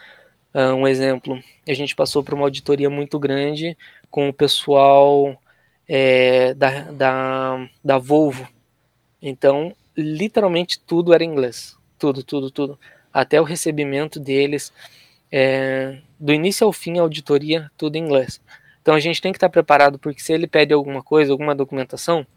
[0.54, 3.76] Uh, um exemplo, a gente passou por uma auditoria muito grande
[4.12, 5.42] com o pessoal
[5.88, 8.48] é, da, da, da Volvo.
[9.22, 11.76] Então, literalmente tudo era inglês.
[11.98, 12.80] Tudo, tudo, tudo.
[13.12, 14.72] Até o recebimento deles.
[15.32, 18.40] É, do início ao fim, a auditoria, tudo em inglês.
[18.82, 22.28] Então a gente tem que estar preparado, porque se ele pede alguma coisa, alguma documentação,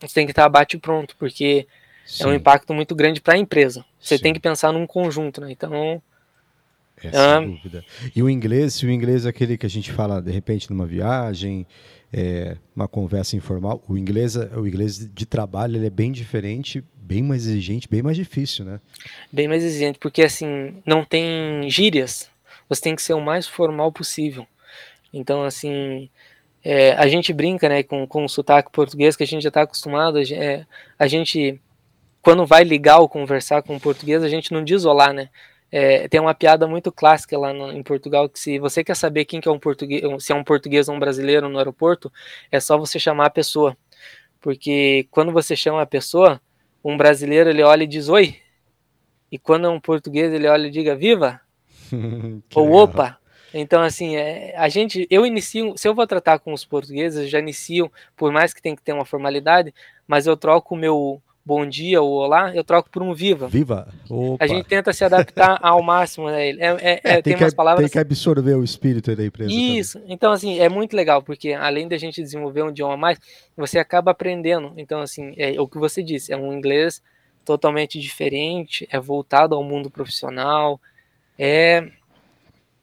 [0.00, 1.66] você tem que estar bate pronto, porque
[2.04, 2.24] Sim.
[2.24, 3.84] é um impacto muito grande para a empresa.
[4.00, 4.22] Você Sim.
[4.24, 5.50] tem que pensar num conjunto, né?
[5.50, 6.02] Então
[7.02, 7.40] é, sem ah.
[7.40, 7.84] dúvida.
[8.14, 10.86] E o inglês, se o inglês é aquele que a gente fala de repente numa
[10.86, 11.66] viagem,
[12.12, 17.22] é, uma conversa informal, o inglês, o inglês de trabalho ele é bem diferente, bem
[17.22, 18.80] mais exigente, bem mais difícil, né?
[19.30, 22.30] Bem mais exigente, porque assim, não tem gírias.
[22.68, 24.46] Você tem que ser o mais formal possível.
[25.12, 26.10] Então, assim,
[26.62, 29.62] é, a gente brinca né, com, com o sotaque português, que a gente já está
[29.62, 30.18] acostumado.
[30.18, 30.66] É,
[30.98, 31.58] a gente,
[32.20, 35.30] quando vai ligar ou conversar com o português, a gente não diz olá, né?
[35.70, 39.26] É, tem uma piada muito clássica lá no, em Portugal que se você quer saber
[39.26, 42.10] quem que é um português, se é um português ou um brasileiro no aeroporto,
[42.50, 43.76] é só você chamar a pessoa.
[44.40, 46.40] Porque quando você chama a pessoa,
[46.82, 48.36] um brasileiro ele olha e diz oi,
[49.30, 51.40] e quando é um português ele olha e diga viva
[52.54, 53.18] ou opa.
[53.52, 57.28] Então assim, é, a gente, eu inicio, se eu vou tratar com os portugueses, eu
[57.28, 59.74] já inicio, por mais que tenha que ter uma formalidade,
[60.06, 63.48] mas eu troco o meu bom dia ou olá, eu troco por um viva.
[63.48, 63.88] Viva.
[64.10, 64.44] Opa.
[64.44, 66.50] A gente tenta se adaptar ao máximo, né?
[66.50, 67.82] É, é, é, é tem, tem umas palavras.
[67.82, 69.50] Tem que absorver o espírito da empresa.
[69.50, 69.98] Isso.
[69.98, 70.12] Também.
[70.12, 73.18] Então, assim, é muito legal, porque além da gente desenvolver um idioma a mais,
[73.56, 74.74] você acaba aprendendo.
[74.76, 77.02] Então, assim, é o que você disse, é um inglês
[77.46, 80.78] totalmente diferente, é voltado ao mundo profissional,
[81.38, 81.88] é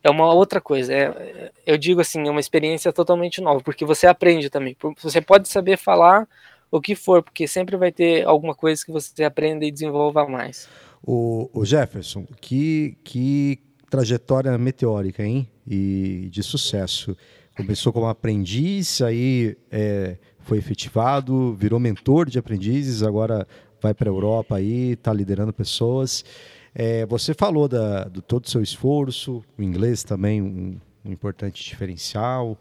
[0.04, 0.92] é uma outra coisa.
[0.92, 4.76] É, eu digo assim, é uma experiência totalmente nova, porque você aprende também.
[5.02, 6.28] Você pode saber falar
[6.72, 10.68] o que for, porque sempre vai ter alguma coisa que você aprenda e desenvolva mais.
[11.04, 15.48] O, o Jefferson, que, que trajetória meteórica, hein?
[15.68, 17.16] E de sucesso.
[17.56, 23.48] Começou como aprendiz, aí é, foi efetivado, virou mentor de aprendizes, agora
[23.82, 26.26] vai para a Europa aí, está liderando pessoas.
[26.74, 31.64] É, você falou da, do todo o seu esforço, o inglês também um, um importante
[31.64, 32.60] diferencial.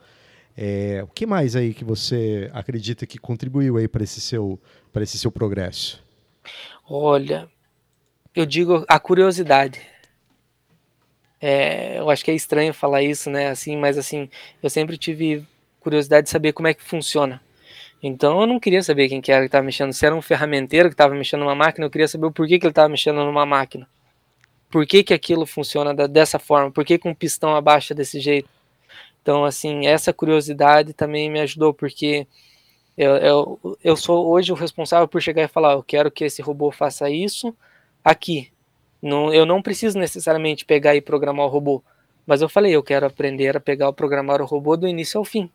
[0.56, 4.60] É, o que mais aí que você acredita que contribuiu aí para esse seu
[4.92, 6.02] para esse seu progresso?
[6.88, 7.48] Olha,
[8.34, 9.80] eu digo a curiosidade.
[11.40, 13.48] É, eu acho que é estranho falar isso, né?
[13.48, 14.30] Assim, mas assim,
[14.62, 15.44] eu sempre tive
[15.80, 17.42] curiosidade de saber como é que funciona.
[18.02, 19.92] Então eu não queria saber quem que era que estava mexendo.
[19.92, 22.66] Se era um ferramenteiro que estava mexendo numa máquina, eu queria saber o porquê que
[22.66, 23.88] ele estava mexendo numa máquina.
[24.70, 26.70] Por que, que aquilo funciona da, dessa forma?
[26.70, 28.48] Por que, que um pistão abaixa desse jeito?
[29.24, 32.26] Então, assim, essa curiosidade também me ajudou, porque
[32.94, 36.42] eu, eu, eu sou hoje o responsável por chegar e falar: eu quero que esse
[36.42, 37.56] robô faça isso
[38.04, 38.52] aqui.
[39.00, 41.82] Não, eu não preciso necessariamente pegar e programar o robô,
[42.26, 45.24] mas eu falei: eu quero aprender a pegar o programar o robô do início ao
[45.24, 45.48] fim.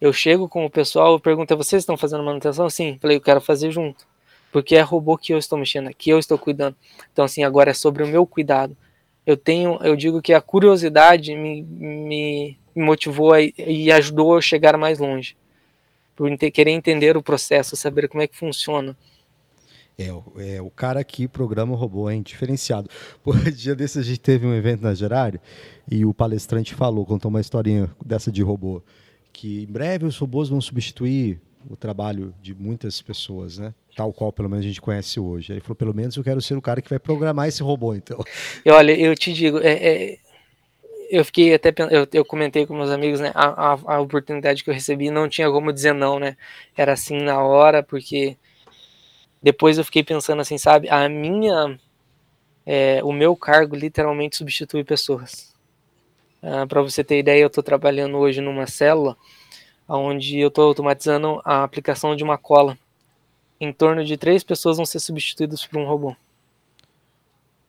[0.00, 2.70] Eu chego com o pessoal, pergunto: vocês estão fazendo manutenção?
[2.70, 2.98] Sim.
[3.02, 4.06] Falei: eu quero fazer junto.
[4.52, 6.76] porque é robô que eu estou mexendo, que eu estou cuidando.
[7.12, 8.76] Então, assim, agora é sobre o meu cuidado.
[9.26, 14.76] Eu tenho, eu digo que a curiosidade me, me motivou a, e ajudou a chegar
[14.76, 15.36] mais longe.
[16.14, 18.96] Por querer entender o processo, saber como é que funciona.
[19.98, 20.08] É,
[20.56, 22.88] é, o cara que programa o robô é diferenciado.
[23.24, 25.40] Por dia desse a gente teve um evento na Gerário
[25.90, 28.82] e o palestrante falou, contou uma historinha dessa de robô,
[29.32, 33.74] que em breve os robôs vão substituir o trabalho de muitas pessoas, né?
[33.96, 35.52] Tal qual pelo menos a gente conhece hoje.
[35.52, 38.22] Ele falou, pelo menos eu quero ser o cara que vai programar esse robô, então.
[38.64, 40.18] E olha, eu te digo, é, é,
[41.10, 43.32] eu fiquei até eu, eu, comentei com meus amigos, né?
[43.34, 46.36] A, a, a, oportunidade que eu recebi não tinha como dizer não, né?
[46.76, 48.36] Era assim na hora, porque
[49.42, 50.88] depois eu fiquei pensando assim, sabe?
[50.88, 51.78] A minha,
[52.64, 55.54] é, o meu cargo literalmente substitui pessoas.
[56.42, 59.16] Ah, Para você ter ideia, eu estou trabalhando hoje numa célula
[59.88, 62.76] onde eu estou automatizando a aplicação de uma cola.
[63.60, 66.14] Em torno de três pessoas vão ser substituídas por um robô.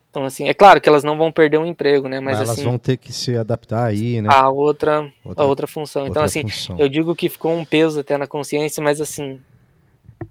[0.09, 2.19] Então, assim, é claro que elas não vão perder um emprego, né?
[2.19, 4.29] Mas, Mas elas assim, vão ter que se adaptar aí, né?
[4.31, 6.07] A outra, outra a outra função.
[6.07, 6.79] Então, outra então, assim, função.
[6.79, 9.39] eu digo que ficou um peso até na consciência, mas assim,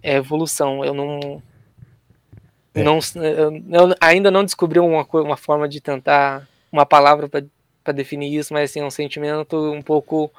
[0.02, 0.84] é evolução.
[0.84, 1.42] Eu não.
[2.74, 2.82] É.
[2.82, 6.48] não eu, eu, ainda não descobri uma, uma forma de tentar.
[6.72, 10.30] Uma palavra para definir isso, mas assim, é um sentimento um pouco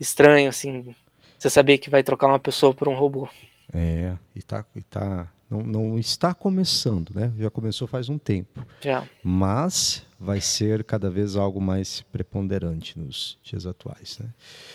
[0.00, 0.94] estranho, assim.
[1.38, 3.28] Você saber que vai trocar uma pessoa por um robô.
[3.72, 7.30] É, e tá, e tá não, não, está começando, né?
[7.38, 8.64] Já começou faz um tempo.
[8.80, 9.06] Já.
[9.22, 14.30] Mas vai ser cada vez algo mais preponderante nos dias atuais, né?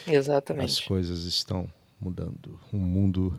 [0.06, 0.70] Exatamente.
[0.70, 1.68] As coisas estão
[2.00, 2.60] mudando.
[2.72, 3.38] O mundo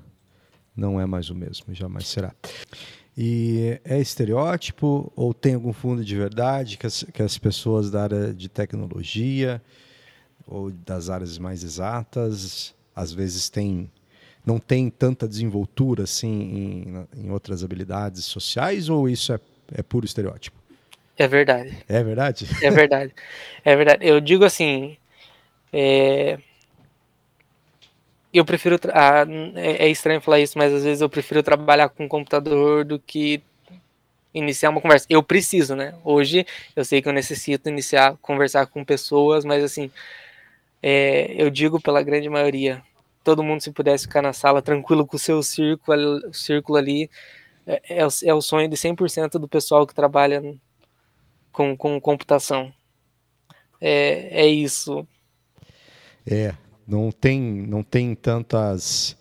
[0.76, 2.34] não é mais o mesmo, jamais será.
[3.16, 8.02] E é estereótipo ou tem algum fundo de verdade que as, que as pessoas da
[8.02, 9.62] área de tecnologia
[10.46, 13.90] ou das áreas mais exatas às vezes têm
[14.44, 19.40] não tem tanta desenvoltura assim em, em outras habilidades sociais ou isso é,
[19.74, 20.56] é puro estereótipo?
[21.16, 21.76] É verdade.
[21.88, 22.46] É verdade?
[22.62, 23.12] É verdade.
[23.64, 24.06] É verdade.
[24.06, 24.96] Eu digo assim,
[25.72, 26.38] é...
[28.32, 32.08] eu prefiro ah, é, é estranho falar isso, mas às vezes eu prefiro trabalhar com
[32.08, 33.42] computador do que
[34.32, 35.06] iniciar uma conversa.
[35.10, 35.94] Eu preciso, né?
[36.04, 36.46] Hoje
[36.76, 39.90] eu sei que eu necessito iniciar conversar com pessoas, mas assim,
[40.82, 42.82] é, eu digo pela grande maioria,
[43.24, 47.10] todo mundo se pudesse ficar na sala tranquilo com o seu círculo, círculo ali,
[47.66, 50.42] é, é, o, é o sonho de 100% do pessoal que trabalha
[51.52, 52.72] com, com computação.
[53.80, 55.06] É, é isso.
[56.26, 56.54] É,
[56.86, 59.16] não tem, não tem tantas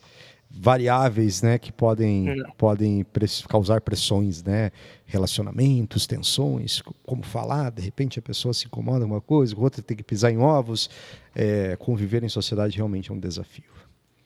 [0.49, 3.05] variáveis né, que podem, podem
[3.47, 4.71] causar pressões, né?
[5.05, 9.81] relacionamentos, tensões, como falar, de repente a pessoa se incomoda com uma coisa, o outro
[9.81, 10.89] tem que pisar em ovos.
[11.33, 13.76] É, conviver em sociedade realmente é um desafio.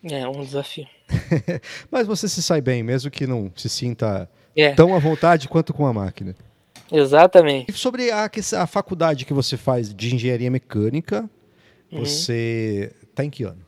[0.03, 0.87] É um desafio.
[1.91, 4.73] Mas você se sai bem, mesmo que não se sinta é.
[4.73, 6.35] tão à vontade quanto com a máquina.
[6.91, 7.71] Exatamente.
[7.71, 11.29] E sobre a, a faculdade que você faz de engenharia mecânica,
[11.91, 11.99] uhum.
[11.99, 13.65] você está em que ano?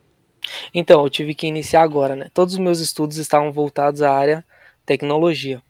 [0.73, 2.29] Então, eu tive que iniciar agora, né?
[2.33, 4.43] Todos os meus estudos estavam voltados à área
[4.85, 5.61] tecnologia.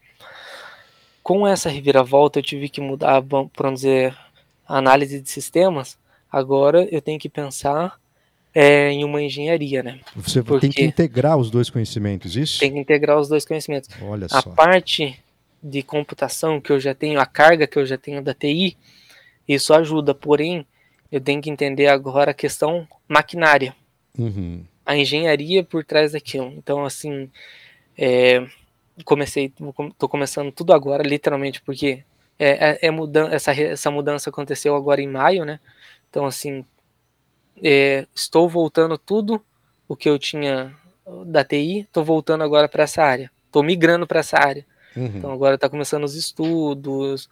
[1.22, 4.16] Com essa reviravolta, eu tive que mudar, vamos dizer,
[4.66, 5.96] a análise de sistemas.
[6.30, 7.98] Agora eu tenho que pensar
[8.54, 9.98] é, em uma engenharia, né?
[10.14, 12.60] Você Porque tem que integrar os dois conhecimentos, isso?
[12.60, 13.90] Tem que integrar os dois conhecimentos.
[14.00, 14.50] Olha a só.
[14.50, 15.20] A parte
[15.60, 18.76] de computação que eu já tenho, a carga que eu já tenho da TI,
[19.48, 20.64] isso ajuda, porém,
[21.10, 23.74] eu tenho que entender agora a questão maquinária.
[24.16, 24.62] Uhum.
[24.86, 26.52] A engenharia por trás daquilo.
[26.56, 27.28] Então, assim,
[27.98, 28.46] é,
[29.04, 29.52] comecei,
[29.98, 32.04] tô começando tudo agora, literalmente, porque
[32.38, 35.58] é, é, é mudan essa, essa mudança aconteceu agora em maio, né?
[36.08, 36.64] Então, assim,
[37.62, 39.42] é, estou voltando tudo
[39.88, 40.74] o que eu tinha
[41.26, 44.66] da TI, estou voltando agora para essa área, estou migrando para essa área.
[44.96, 45.06] Uhum.
[45.06, 47.28] Então agora está começando os estudos,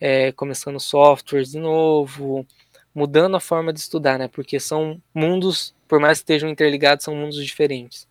[0.00, 2.46] é, começando softwares de novo,
[2.94, 4.28] mudando a forma de estudar, né?
[4.28, 8.06] Porque são mundos, por mais que estejam interligados, são mundos diferentes.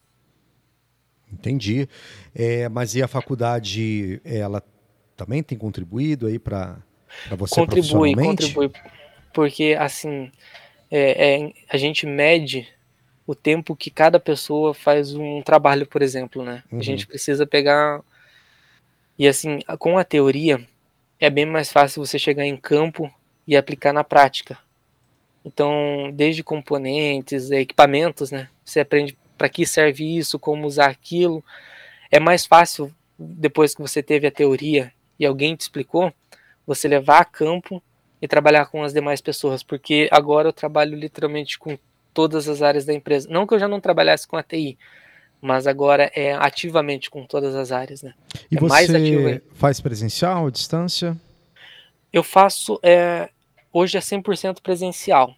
[1.32, 1.88] Entendi.
[2.34, 4.64] É, mas e a faculdade, ela
[5.16, 6.78] também tem contribuído aí para
[7.38, 8.72] você contribui, contribui,
[9.34, 10.32] porque assim
[10.92, 12.68] é, é, a gente mede
[13.28, 16.64] o tempo que cada pessoa faz um trabalho, por exemplo, né?
[16.72, 16.80] Uhum.
[16.80, 18.02] A gente precisa pegar
[19.18, 20.66] e assim, com a teoria
[21.20, 23.12] é bem mais fácil você chegar em campo
[23.48, 24.58] e aplicar na prática.
[25.44, 28.50] Então, desde componentes, equipamentos, né?
[28.64, 31.44] Você aprende para que serve isso, como usar aquilo.
[32.12, 36.14] É mais fácil depois que você teve a teoria e alguém te explicou,
[36.66, 37.82] você levar a campo
[38.26, 41.78] e trabalhar com as demais pessoas, porque agora eu trabalho literalmente com
[42.12, 43.30] todas as áreas da empresa.
[43.30, 44.80] Não que eu já não trabalhasse com a TI,
[45.40, 48.16] mas agora é ativamente com todas as áreas, né?
[48.50, 51.16] E é você faz presencial, distância?
[52.12, 53.30] Eu faço, é,
[53.72, 55.36] hoje é 100% presencial,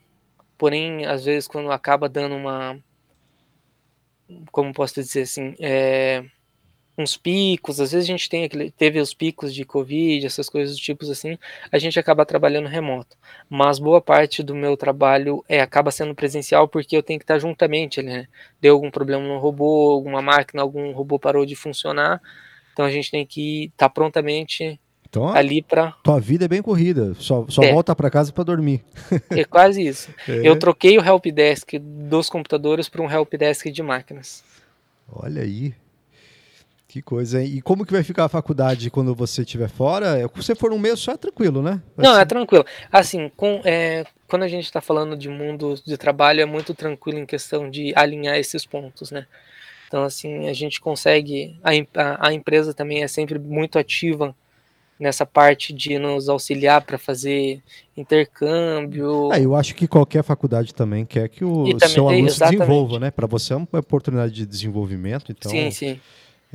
[0.58, 2.80] porém, às vezes, quando acaba dando uma,
[4.50, 6.24] como posso dizer assim, é,
[6.98, 10.76] uns picos, às vezes a gente tem aquele, teve os picos de Covid, essas coisas
[10.76, 11.38] do tipo assim,
[11.72, 13.16] a gente acaba trabalhando remoto.
[13.48, 17.38] Mas boa parte do meu trabalho é acaba sendo presencial porque eu tenho que estar
[17.38, 18.28] juntamente, né?
[18.60, 22.20] Deu algum problema no robô, alguma máquina, algum robô parou de funcionar,
[22.74, 25.94] então a gente tem que estar prontamente então, ali para.
[26.04, 27.72] Tua vida é bem corrida, só, só é.
[27.72, 28.84] volta para casa para dormir.
[29.30, 30.10] É quase isso.
[30.28, 30.46] É.
[30.46, 34.44] Eu troquei o helpdesk dos computadores para um helpdesk de máquinas.
[35.10, 35.74] Olha aí.
[36.88, 37.52] Que coisa, hein?
[37.56, 40.22] E como que vai ficar a faculdade quando você estiver fora?
[40.22, 41.82] Se você for um mês só é tranquilo, né?
[41.96, 42.22] Vai Não, ser...
[42.22, 42.66] é tranquilo.
[42.90, 47.20] Assim, com, é, quando a gente está falando de mundo de trabalho, é muito tranquilo
[47.20, 49.28] em questão de alinhar esses pontos, né?
[49.88, 51.60] Então, assim, a gente consegue.
[51.62, 51.72] A,
[52.02, 54.34] a, a empresa também é sempre muito ativa
[55.00, 57.62] nessa parte de nos auxiliar para fazer
[57.96, 59.32] intercâmbio.
[59.32, 63.00] É, eu acho que qualquer faculdade também quer que o também, seu aluno se desenvolva,
[63.00, 63.12] né?
[63.12, 65.52] Para você é uma oportunidade de desenvolvimento, então.
[65.52, 66.00] Sim, sim.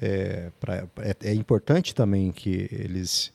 [0.01, 3.33] É, pra, é, é, importante também que eles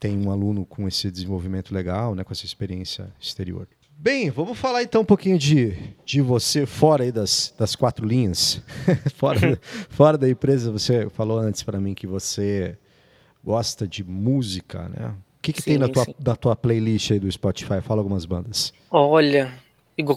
[0.00, 3.68] tenham um aluno com esse desenvolvimento legal, né, com essa experiência exterior.
[3.98, 8.60] Bem, vamos falar então um pouquinho de, de você fora aí das, das quatro linhas,
[9.16, 10.70] fora, fora da empresa.
[10.70, 12.76] Você falou antes para mim que você
[13.42, 15.14] gosta de música, né?
[15.38, 17.80] O que, que sim, tem na tua, da tua playlist aí do Spotify?
[17.80, 18.72] Fala algumas bandas.
[18.90, 19.52] Olha,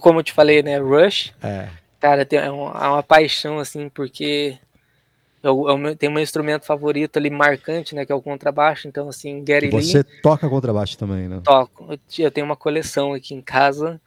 [0.02, 0.78] como eu te falei, né?
[0.78, 1.34] Rush.
[1.42, 1.70] É.
[2.00, 4.58] Cara, tem, é, uma, é uma paixão, assim, porque
[5.42, 8.88] eu, eu tenho meu instrumento favorito ali marcante, né, que é o contrabaixo.
[8.88, 11.42] Então, assim, Gary Você Lee, toca contrabaixo também, né?
[11.44, 11.98] Toco.
[12.18, 14.02] Eu, tenho uma coleção aqui em casa.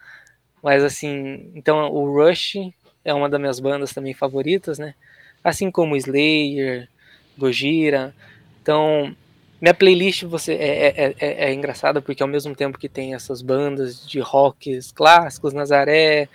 [0.62, 2.56] Mas, assim, então o Rush
[3.04, 4.94] é uma das minhas bandas também favoritas, né?
[5.42, 6.88] Assim como Slayer,
[7.36, 8.14] Gojira.
[8.60, 9.16] Então,
[9.60, 13.40] minha playlist você é, é, é, é engraçada porque ao mesmo tempo que tem essas
[13.40, 16.28] bandas de rocks clássicos, Nazaré,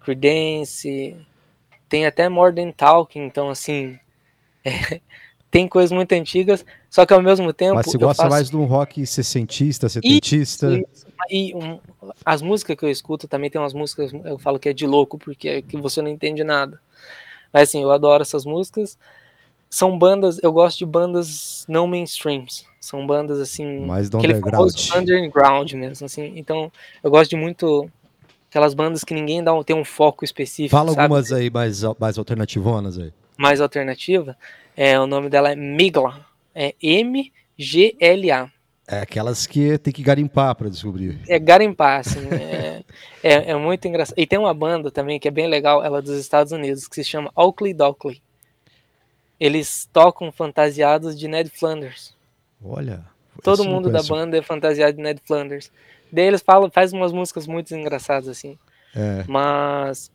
[0.00, 1.16] Creedence,
[1.88, 3.98] tem até Modern Talking, então assim,
[4.66, 5.00] é,
[5.54, 7.76] tem coisas muito antigas, só que ao mesmo tempo.
[7.76, 8.34] Mas você gosta faço...
[8.34, 10.82] mais de um rock sessentista, setentista?
[11.30, 11.78] E um,
[12.24, 15.16] as músicas que eu escuto também tem umas músicas, eu falo que é de louco,
[15.16, 16.80] porque é que você não entende nada.
[17.52, 18.98] Mas assim, eu adoro essas músicas.
[19.70, 22.64] São bandas, eu gosto de bandas não mainstreams.
[22.80, 23.86] São bandas assim.
[23.86, 24.74] Mais do underground.
[24.96, 26.32] underground mesmo, assim.
[26.34, 27.88] Então, eu gosto de muito
[28.50, 30.76] aquelas bandas que ninguém dá tem um foco específico.
[30.76, 31.02] Fala sabe?
[31.02, 34.36] algumas aí mais, mais alternativonas aí mais alternativa,
[34.76, 36.24] é, o nome dela é Migla.
[36.54, 38.50] É M-G-L-A.
[38.86, 41.20] É aquelas que tem que garimpar para descobrir.
[41.26, 42.20] É garimpar, assim.
[42.30, 42.84] é,
[43.22, 44.18] é, é, muito engraçado.
[44.18, 46.96] E tem uma banda também que é bem legal, ela é dos Estados Unidos, que
[46.96, 48.22] se chama Oakley Dockley.
[49.40, 52.14] Eles tocam fantasiados de Ned Flanders.
[52.62, 53.04] Olha.
[53.42, 55.72] Todo mundo da banda é fantasiado de Ned Flanders.
[56.12, 58.58] Daí eles falam, faz umas músicas muito engraçadas, assim.
[58.94, 59.24] É.
[59.26, 60.10] Mas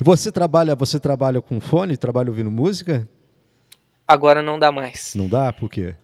[0.00, 3.08] você trabalha, você trabalha com fone, trabalha ouvindo música?
[4.06, 5.14] Agora não dá mais.
[5.14, 5.52] Não dá?
[5.52, 5.94] Por quê?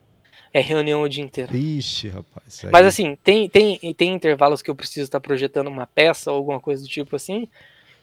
[0.53, 1.55] É reunião o dia inteiro.
[1.55, 2.65] Ixi, rapaz.
[2.65, 2.71] Aí...
[2.71, 6.61] Mas assim, tem, tem, tem intervalos que eu preciso estar projetando uma peça ou alguma
[6.61, 7.49] coisa do tipo assim,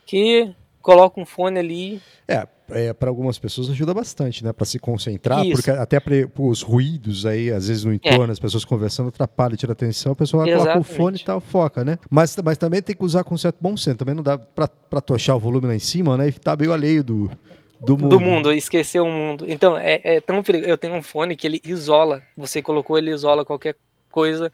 [0.06, 2.02] que coloca um fone ali.
[2.28, 4.52] É, é para algumas pessoas ajuda bastante, né?
[4.52, 5.56] Para se concentrar, Isso.
[5.56, 7.96] porque até para os ruídos aí, às vezes no é.
[7.96, 8.32] entorno, é.
[8.32, 11.84] as pessoas conversando, atrapalha, tira atenção, a pessoa vai colocar o fone e tal, foca,
[11.84, 11.98] né?
[12.10, 13.98] Mas, mas também tem que usar com certo bom senso.
[13.98, 16.28] Também não dá para tochar o volume lá em cima, né?
[16.28, 17.32] E tá meio alheio do,
[17.80, 18.10] do mundo.
[18.10, 19.46] Do mundo, esquecer o mundo.
[19.48, 20.70] Então, é, é tão perigoso.
[20.70, 22.22] Eu tenho um fone que ele isola.
[22.38, 23.76] Você colocou, ele isola qualquer
[24.12, 24.52] coisa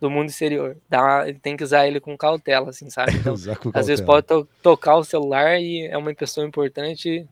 [0.00, 0.76] do mundo exterior.
[0.88, 3.12] Dá, tem que usar ele com cautela, assim, sabe?
[3.20, 3.34] Então,
[3.72, 7.26] às vezes pode to tocar o celular e é uma pessoa importante,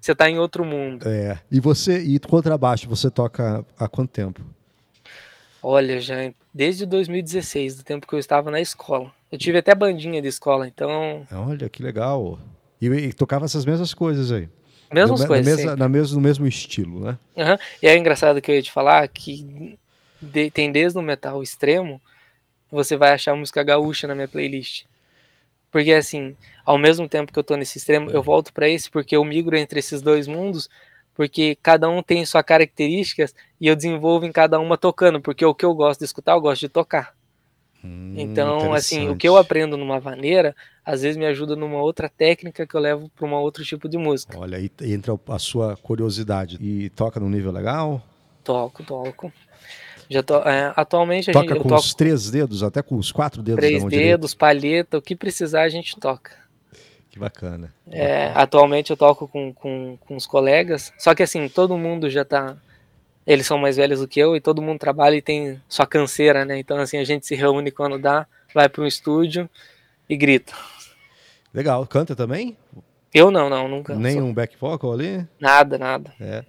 [0.00, 1.08] você tá em outro mundo.
[1.08, 1.38] É.
[1.50, 4.42] E você, e contrabaixo, você toca há quanto tempo?
[5.62, 9.12] Olha, já desde 2016, do tempo que eu estava na escola.
[9.30, 11.26] Eu tive até bandinha de escola, então.
[11.30, 12.38] Olha, que legal.
[12.80, 14.48] E, e tocava essas mesmas coisas aí.
[14.92, 15.64] Mesmas no, coisas.
[15.64, 17.18] Na, na mesmo, no mesmo estilo, né?
[17.36, 17.58] Uhum.
[17.82, 19.78] E é engraçado que eu ia te falar que
[20.20, 22.00] de, tem desde o metal extremo,
[22.70, 24.84] você vai achar música gaúcha na minha playlist.
[25.70, 29.16] Porque assim, ao mesmo tempo que eu tô nesse extremo, eu volto para esse porque
[29.16, 30.68] eu migro entre esses dois mundos,
[31.14, 35.54] porque cada um tem suas características e eu desenvolvo em cada uma tocando, porque o
[35.54, 37.14] que eu gosto de escutar, eu gosto de tocar.
[37.84, 40.54] Hum, então, assim, o que eu aprendo numa vaneira,
[40.84, 43.98] às vezes me ajuda numa outra técnica que eu levo para um outro tipo de
[43.98, 44.38] música.
[44.38, 46.56] Olha, aí entra a sua curiosidade.
[46.60, 48.02] E toca num nível legal?
[48.42, 49.32] Toco, toco.
[50.08, 53.42] Já to, é, atualmente a toca gente, com os três dedos, até com os quatro
[53.42, 53.60] dedos.
[53.60, 56.32] Três dedos, palheta, o que precisar a gente toca.
[57.10, 57.72] Que bacana.
[57.90, 62.24] É, atualmente eu toco com, com, com os colegas, só que assim, todo mundo já
[62.24, 62.56] tá.
[63.26, 66.46] Eles são mais velhos do que eu e todo mundo trabalha e tem sua canseira,
[66.46, 66.58] né?
[66.58, 69.50] Então, assim, a gente se reúne quando dá, vai para um estúdio
[70.08, 70.54] e grita.
[71.52, 71.86] Legal.
[71.86, 72.56] Canta também?
[73.12, 73.94] Eu não, não, nunca.
[73.94, 75.26] Nem um back vocal ali?
[75.40, 76.12] Nada, nada.
[76.20, 76.44] É.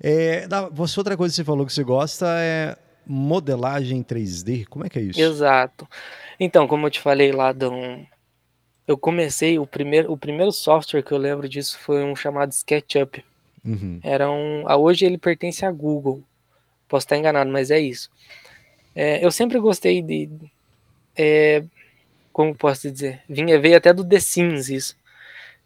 [0.00, 2.76] é você, outra coisa que você falou que você gosta é
[3.06, 4.66] modelagem 3D.
[4.66, 5.20] Como é que é isso?
[5.20, 5.88] Exato.
[6.38, 7.70] Então, como eu te falei lá, do,
[8.86, 13.24] eu comecei, o primeiro, o primeiro software que eu lembro disso foi um chamado SketchUp.
[13.64, 13.98] Uhum.
[14.02, 16.22] Era um, hoje ele pertence à Google.
[16.88, 18.10] Posso estar enganado, mas é isso.
[18.94, 20.28] É, eu sempre gostei de.
[21.16, 21.64] É,
[22.32, 23.20] como posso dizer?
[23.28, 24.96] Vinha, veio até do The Sims isso.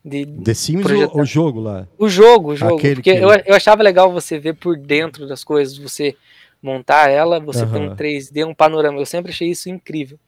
[0.03, 1.86] De The Sims ou o jogo lá?
[1.99, 2.76] O jogo, o jogo.
[2.76, 3.22] Aquele porque que...
[3.22, 6.16] eu, eu achava legal você ver por dentro das coisas, você
[6.62, 7.72] montar ela, você uhum.
[7.72, 8.98] ter um 3D, um panorama.
[8.98, 10.18] Eu sempre achei isso incrível.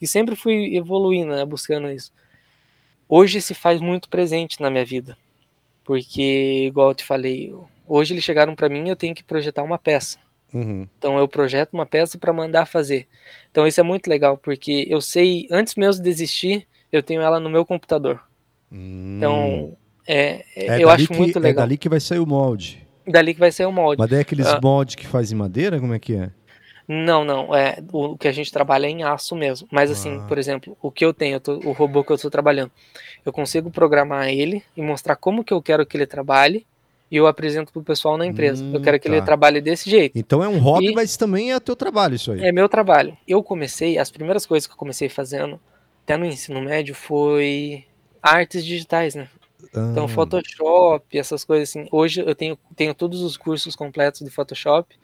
[0.00, 2.12] E sempre fui evoluindo, né, buscando isso.
[3.08, 5.16] Hoje se faz muito presente na minha vida.
[5.84, 7.54] Porque, igual eu te falei,
[7.86, 10.18] hoje eles chegaram para mim eu tenho que projetar uma peça.
[10.52, 10.86] Uhum.
[10.98, 13.06] Então eu projeto uma peça para mandar fazer.
[13.50, 17.40] Então isso é muito legal, porque eu sei, antes mesmo de desistir, eu tenho ela
[17.40, 18.20] no meu computador.
[18.70, 19.16] Hum.
[19.16, 21.64] Então, é, é eu acho que, muito legal.
[21.64, 22.86] É dali que vai sair o molde.
[23.08, 23.98] Dali que vai sair o molde.
[23.98, 24.60] Mas daí é aqueles ah.
[24.62, 26.30] moldes que faz em madeira, como é que é?
[26.86, 27.54] Não, não.
[27.54, 29.68] É, o que a gente trabalha é em aço mesmo.
[29.70, 30.24] Mas assim, ah.
[30.26, 32.70] por exemplo, o que eu tenho, eu tô, o robô que eu estou trabalhando,
[33.24, 36.66] eu consigo programar ele e mostrar como que eu quero que ele trabalhe
[37.10, 38.62] e eu apresento pro pessoal na empresa.
[38.62, 39.14] Hum, eu quero que tá.
[39.14, 40.18] ele trabalhe desse jeito.
[40.18, 42.40] Então é um hobby, e mas também é teu trabalho isso aí.
[42.44, 43.16] É meu trabalho.
[43.26, 45.60] Eu comecei, as primeiras coisas que eu comecei fazendo,
[46.04, 47.84] até no ensino médio, foi
[48.22, 49.28] artes digitais, né?
[49.64, 50.08] Então, ah.
[50.08, 51.86] Photoshop, essas coisas assim.
[51.90, 54.94] Hoje eu tenho, tenho todos os cursos completos de Photoshop.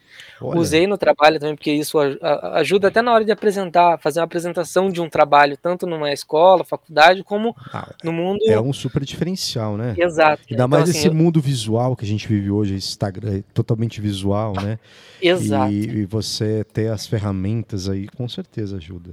[0.40, 0.60] Olha.
[0.60, 4.88] Usei no trabalho também, porque isso ajuda até na hora de apresentar, fazer uma apresentação
[4.88, 8.38] de um trabalho, tanto numa escola, faculdade, como ah, no mundo.
[8.46, 9.94] É um super diferencial, né?
[9.98, 10.42] Exato.
[10.42, 11.14] Ainda então, mais assim, esse eu...
[11.14, 14.78] mundo visual que a gente vive hoje, Instagram é totalmente visual, né?
[15.20, 15.72] Exato.
[15.72, 19.10] E, e você ter as ferramentas aí, com certeza ajuda.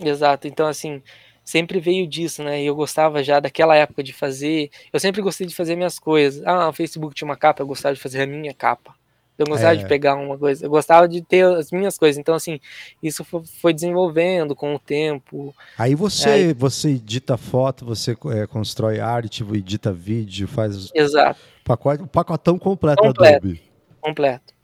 [0.00, 0.46] Exato.
[0.48, 1.02] Então, assim,
[1.44, 2.62] sempre veio disso, né?
[2.62, 4.70] E eu gostava já daquela época de fazer.
[4.92, 6.44] Eu sempre gostei de fazer minhas coisas.
[6.46, 8.94] Ah, o Facebook tinha uma capa, eu gostava de fazer a minha capa.
[9.38, 9.76] Eu gostava é.
[9.76, 12.18] de pegar uma coisa, eu gostava de ter as minhas coisas.
[12.18, 12.60] Então, assim,
[13.02, 15.54] isso foi desenvolvendo com o tempo.
[15.76, 16.52] Aí você, Aí...
[16.52, 20.90] você edita foto, você é, constrói arte, edita vídeo, faz.
[20.94, 21.40] Exato.
[21.64, 23.62] Pacote, pacotão completo, completo Adobe.
[24.00, 24.54] Completo.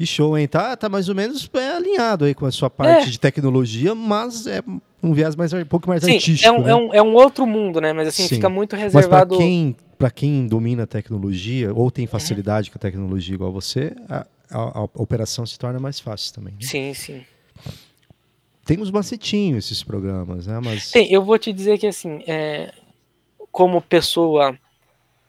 [0.00, 0.48] Que show, hein?
[0.48, 3.10] Tá, tá mais ou menos é, alinhado aí com a sua parte é.
[3.10, 4.62] de tecnologia, mas é
[5.02, 6.48] um viés mais, um pouco mais Sim, artístico.
[6.48, 6.70] É um, né?
[6.70, 7.92] é, um, é um outro mundo, né?
[7.92, 8.36] Mas assim, Sim.
[8.36, 9.10] fica muito reservado.
[9.10, 12.72] Mas para quem, pra quem domina a tecnologia ou tem facilidade uhum.
[12.72, 16.54] com a tecnologia igual você, a, a, a, operação se torna mais fácil também.
[16.54, 16.60] Né?
[16.62, 17.20] Sim, sim.
[18.64, 20.58] Tem uns macetinhos esses programas, né?
[20.64, 20.92] Mas...
[20.92, 22.72] Tem, eu vou te dizer que assim, é,
[23.52, 24.58] como pessoa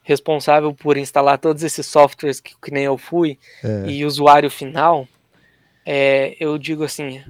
[0.04, 3.88] responsável por instalar todos esses softwares que, que nem eu fui é.
[3.88, 5.08] e usuário final,
[5.86, 7.24] é, eu digo assim,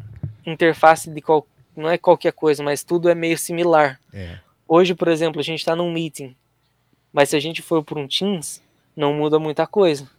[0.46, 1.46] interface de qual,
[1.76, 4.00] não é qualquer coisa, mas tudo é meio similar.
[4.14, 4.38] É.
[4.68, 6.36] Hoje, por exemplo, a gente está num meeting,
[7.12, 8.62] mas se a gente for por um Teams,
[8.96, 10.10] não muda muita coisa.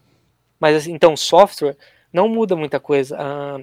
[0.61, 1.77] Mas assim, então, software
[2.13, 3.17] não muda muita coisa.
[3.19, 3.61] Ah,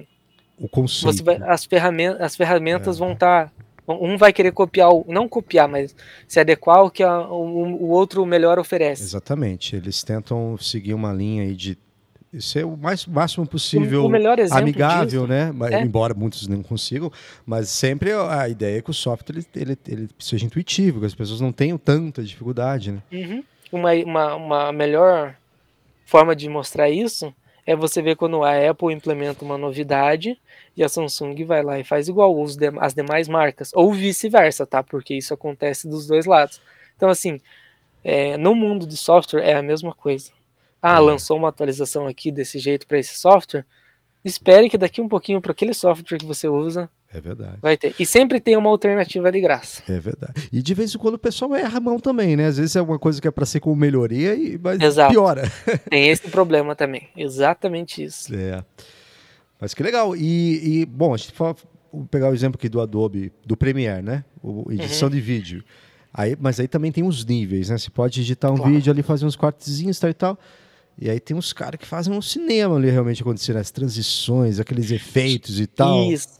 [0.58, 1.24] o conceito.
[1.24, 3.52] Vai, as ferramentas, as ferramentas vão estar tá
[3.90, 5.94] um vai querer copiar, não copiar, mas
[6.28, 9.02] se adequar ao que a, o, o outro melhor oferece.
[9.02, 9.76] Exatamente.
[9.76, 11.76] Eles tentam seguir uma linha aí de
[12.38, 14.06] ser o mais máximo possível
[14.52, 15.52] amigável, disso, né?
[15.72, 15.82] É.
[15.82, 17.10] Embora muitos não consigam,
[17.44, 21.14] mas sempre a ideia é que o software ele, ele, ele seja intuitivo, que as
[21.14, 23.02] pessoas não tenham tanta dificuldade, né?
[23.10, 23.42] Uhum.
[23.72, 25.34] Uma, uma, uma melhor
[26.06, 27.34] forma de mostrar isso
[27.66, 30.40] é você ver quando a Apple implementa uma novidade
[30.76, 34.82] e a Samsung vai lá e faz igual os as demais marcas, ou vice-versa, tá?
[34.82, 36.60] Porque isso acontece dos dois lados.
[36.96, 37.40] Então, assim,
[38.02, 40.32] é, no mundo de software é a mesma coisa.
[40.82, 41.06] Ah, uhum.
[41.06, 43.66] lançou uma atualização aqui desse jeito para esse software.
[44.24, 47.58] Espere que daqui um pouquinho para aquele software que você usa é verdade.
[47.60, 47.92] Vai ter.
[47.98, 49.82] E sempre tem uma alternativa de graça.
[49.88, 50.48] É verdade.
[50.52, 52.46] E de vez em quando o pessoal erra a mão também, né?
[52.46, 55.12] Às vezes é uma coisa que é para ser com melhoria, e mas Exato.
[55.12, 55.50] piora.
[55.90, 57.08] Tem esse problema também.
[57.16, 58.32] Exatamente isso.
[58.32, 58.64] É.
[59.60, 60.14] Mas que legal.
[60.14, 61.56] E, e bom, a gente fala,
[61.92, 64.24] vou pegar o exemplo aqui do Adobe, do Premiere, né?
[64.40, 65.14] O, edição uhum.
[65.14, 65.64] de vídeo.
[66.14, 67.78] Aí, mas aí também tem os níveis, né?
[67.78, 68.72] Você pode editar um claro.
[68.72, 70.38] vídeo ali, fazer uns cortezinhos tal e tal.
[71.00, 74.90] E aí tem uns caras que fazem um cinema ali realmente acontecer, as transições, aqueles
[74.90, 76.04] efeitos e tal.
[76.12, 76.38] Isso.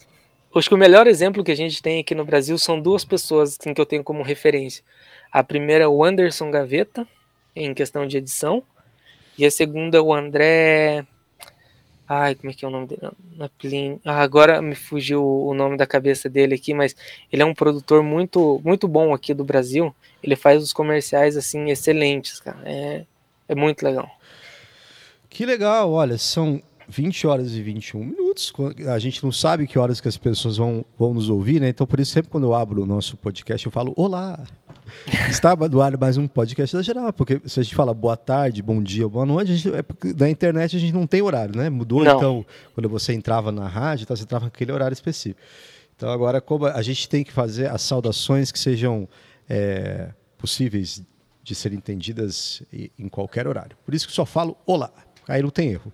[0.55, 3.57] Acho que o melhor exemplo que a gente tem aqui no Brasil são duas pessoas
[3.59, 4.85] assim, que eu tenho como referência.
[5.33, 7.09] A primeira é o Anderson Gaveta,
[7.57, 8.63] em questão de edição,
[9.39, 11.07] e a segunda é o André.
[12.07, 14.01] Ai, como é que é o nome dele?
[14.05, 16.95] Ah, agora me fugiu o nome da cabeça dele aqui, mas
[17.33, 19.95] ele é um produtor muito, muito bom aqui do Brasil.
[20.23, 22.59] Ele faz os comerciais assim excelentes, cara.
[22.65, 23.05] É,
[23.49, 24.11] é muito legal.
[25.31, 28.53] Que legal, olha, são 20 horas e 21 minutos.
[28.93, 31.69] A gente não sabe que horas que as pessoas vão, vão nos ouvir, né?
[31.69, 34.39] Então, por isso, sempre quando eu abro o nosso podcast, eu falo Olá!
[35.31, 38.61] Estava do ar mais um podcast da geral, porque se a gente fala boa tarde,
[38.61, 39.85] bom dia, boa noite, gente, é
[40.19, 41.71] na internet a gente não tem horário, né?
[41.71, 42.17] Mudou, não.
[42.17, 45.41] então, quando você entrava na rádio, então, você entrava naquele horário específico.
[45.95, 49.09] Então, agora, como a gente tem que fazer as saudações que sejam
[49.49, 51.05] é, possíveis
[51.43, 52.63] de serem entendidas
[52.99, 53.77] em qualquer horário.
[53.85, 54.93] Por isso que só falo olá.
[55.29, 55.93] Aí não tem erro.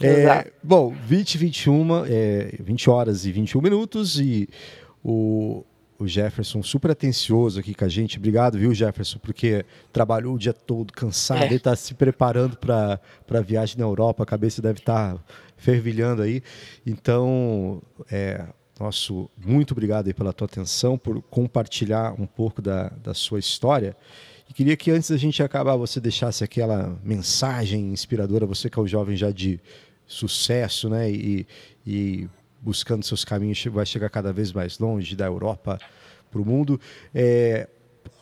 [0.00, 4.48] É, bom, 20 21, é, 20 horas e 21 minutos e
[5.02, 5.64] o,
[5.98, 8.18] o Jefferson super atencioso aqui com a gente.
[8.18, 11.46] Obrigado, viu, Jefferson, porque trabalhou o dia todo cansado, é.
[11.46, 13.00] ele está se preparando para
[13.30, 15.20] a viagem na Europa, a cabeça deve estar tá
[15.56, 16.42] fervilhando aí.
[16.86, 18.44] Então, é,
[18.78, 23.96] nosso muito obrigado aí pela tua atenção, por compartilhar um pouco da, da sua história.
[24.48, 28.82] E queria que antes da gente acabar, você deixasse aquela mensagem inspiradora, você que é
[28.82, 29.60] um jovem já de
[30.06, 31.10] sucesso, né?
[31.10, 31.46] E,
[31.86, 32.28] e
[32.60, 35.78] buscando seus caminhos, vai chegar cada vez mais longe da Europa
[36.30, 36.80] para o mundo.
[37.14, 37.68] É,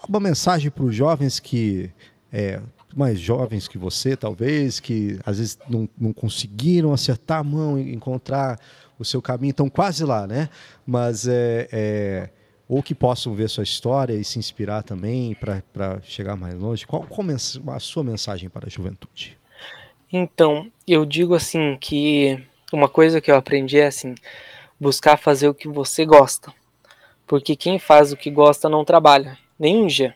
[0.08, 1.90] uma mensagem para os jovens que
[2.32, 2.60] é,
[2.94, 7.94] mais jovens que você, talvez, que às vezes não, não conseguiram acertar a mão e
[7.94, 8.58] encontrar
[8.98, 10.48] o seu caminho, estão quase lá, né?
[10.86, 12.30] Mas é, é
[12.68, 16.86] ou que possam ver sua história e se inspirar também para chegar mais longe.
[16.86, 17.06] Qual,
[17.68, 19.38] a sua mensagem para a juventude?
[20.12, 22.42] Então, eu digo assim que
[22.72, 24.14] uma coisa que eu aprendi é assim,
[24.80, 26.52] buscar fazer o que você gosta.
[27.26, 30.14] Porque quem faz o que gosta não trabalha, nenhum dia.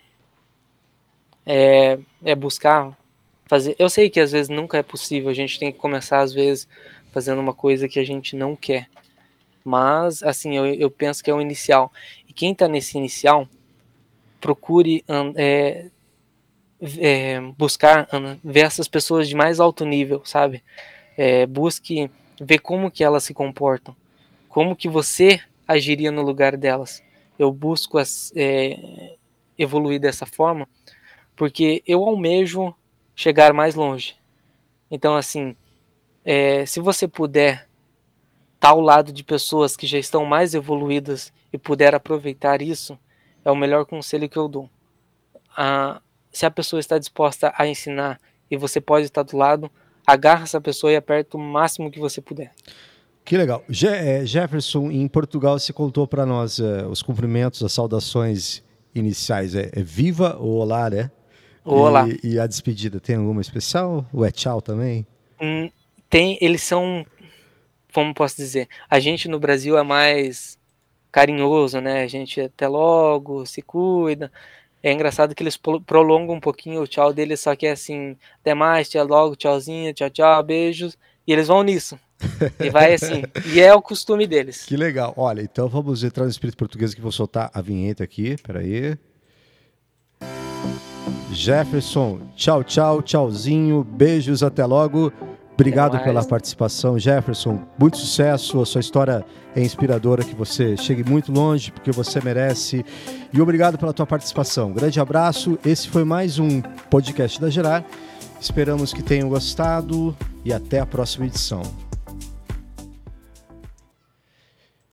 [1.44, 2.96] É, é buscar
[3.46, 3.76] fazer.
[3.78, 6.68] Eu sei que às vezes nunca é possível, a gente tem que começar às vezes
[7.12, 8.88] fazendo uma coisa que a gente não quer.
[9.64, 11.92] Mas, assim, eu, eu penso que é o inicial
[12.36, 13.48] quem está nesse inicial,
[14.40, 15.02] procure
[15.36, 15.86] é,
[16.98, 18.06] é, buscar
[18.44, 20.62] ver essas pessoas de mais alto nível, sabe?
[21.16, 23.96] É, busque ver como que elas se comportam,
[24.48, 27.02] como que você agiria no lugar delas.
[27.38, 29.16] Eu busco as, é,
[29.58, 30.68] evoluir dessa forma,
[31.34, 32.74] porque eu almejo
[33.14, 34.14] chegar mais longe.
[34.90, 35.56] Então, assim,
[36.24, 37.65] é, se você puder
[38.56, 42.98] estar ao lado de pessoas que já estão mais evoluídas e puder aproveitar isso,
[43.44, 44.68] é o melhor conselho que eu dou.
[45.56, 46.00] Ah,
[46.32, 49.70] se a pessoa está disposta a ensinar e você pode estar do lado,
[50.06, 52.52] agarra essa pessoa e aperta o máximo que você puder.
[53.24, 53.64] Que legal.
[53.68, 58.62] Je é, Jefferson, em Portugal, você contou para nós uh, os cumprimentos, as saudações
[58.94, 59.54] iniciais.
[59.54, 61.10] É, é viva ou olá, né?
[61.64, 62.06] Olá.
[62.08, 64.06] E, e, a despedida, tem alguma especial?
[64.12, 65.04] Ou é tchau também?
[65.40, 65.68] Hum,
[66.08, 67.04] tem, eles são,
[67.92, 70.58] como posso dizer, a gente no Brasil é mais
[71.10, 72.02] carinhoso, né?
[72.02, 74.30] A gente até logo, se cuida.
[74.82, 78.54] É engraçado que eles prolongam um pouquinho o tchau deles, só que é assim, até
[78.54, 80.96] mais, tchau logo, tchauzinho, tchau, tchau, beijos.
[81.26, 81.98] E eles vão nisso.
[82.60, 83.22] E vai assim.
[83.52, 84.64] e é o costume deles.
[84.64, 85.12] Que legal.
[85.16, 88.36] Olha, então vamos entrar no espírito português que vou soltar a vinheta aqui.
[88.42, 88.96] Peraí.
[91.32, 95.12] Jefferson, tchau, tchau, tchauzinho, beijos, até logo.
[95.56, 97.62] Obrigado pela participação, Jefferson.
[97.78, 98.60] Muito sucesso.
[98.60, 100.22] A sua história é inspiradora.
[100.22, 102.84] Que você chegue muito longe, porque você merece.
[103.32, 104.70] E obrigado pela tua participação.
[104.70, 105.58] Grande abraço.
[105.64, 107.82] Esse foi mais um podcast da Gerar.
[108.38, 111.85] Esperamos que tenham gostado e até a próxima edição.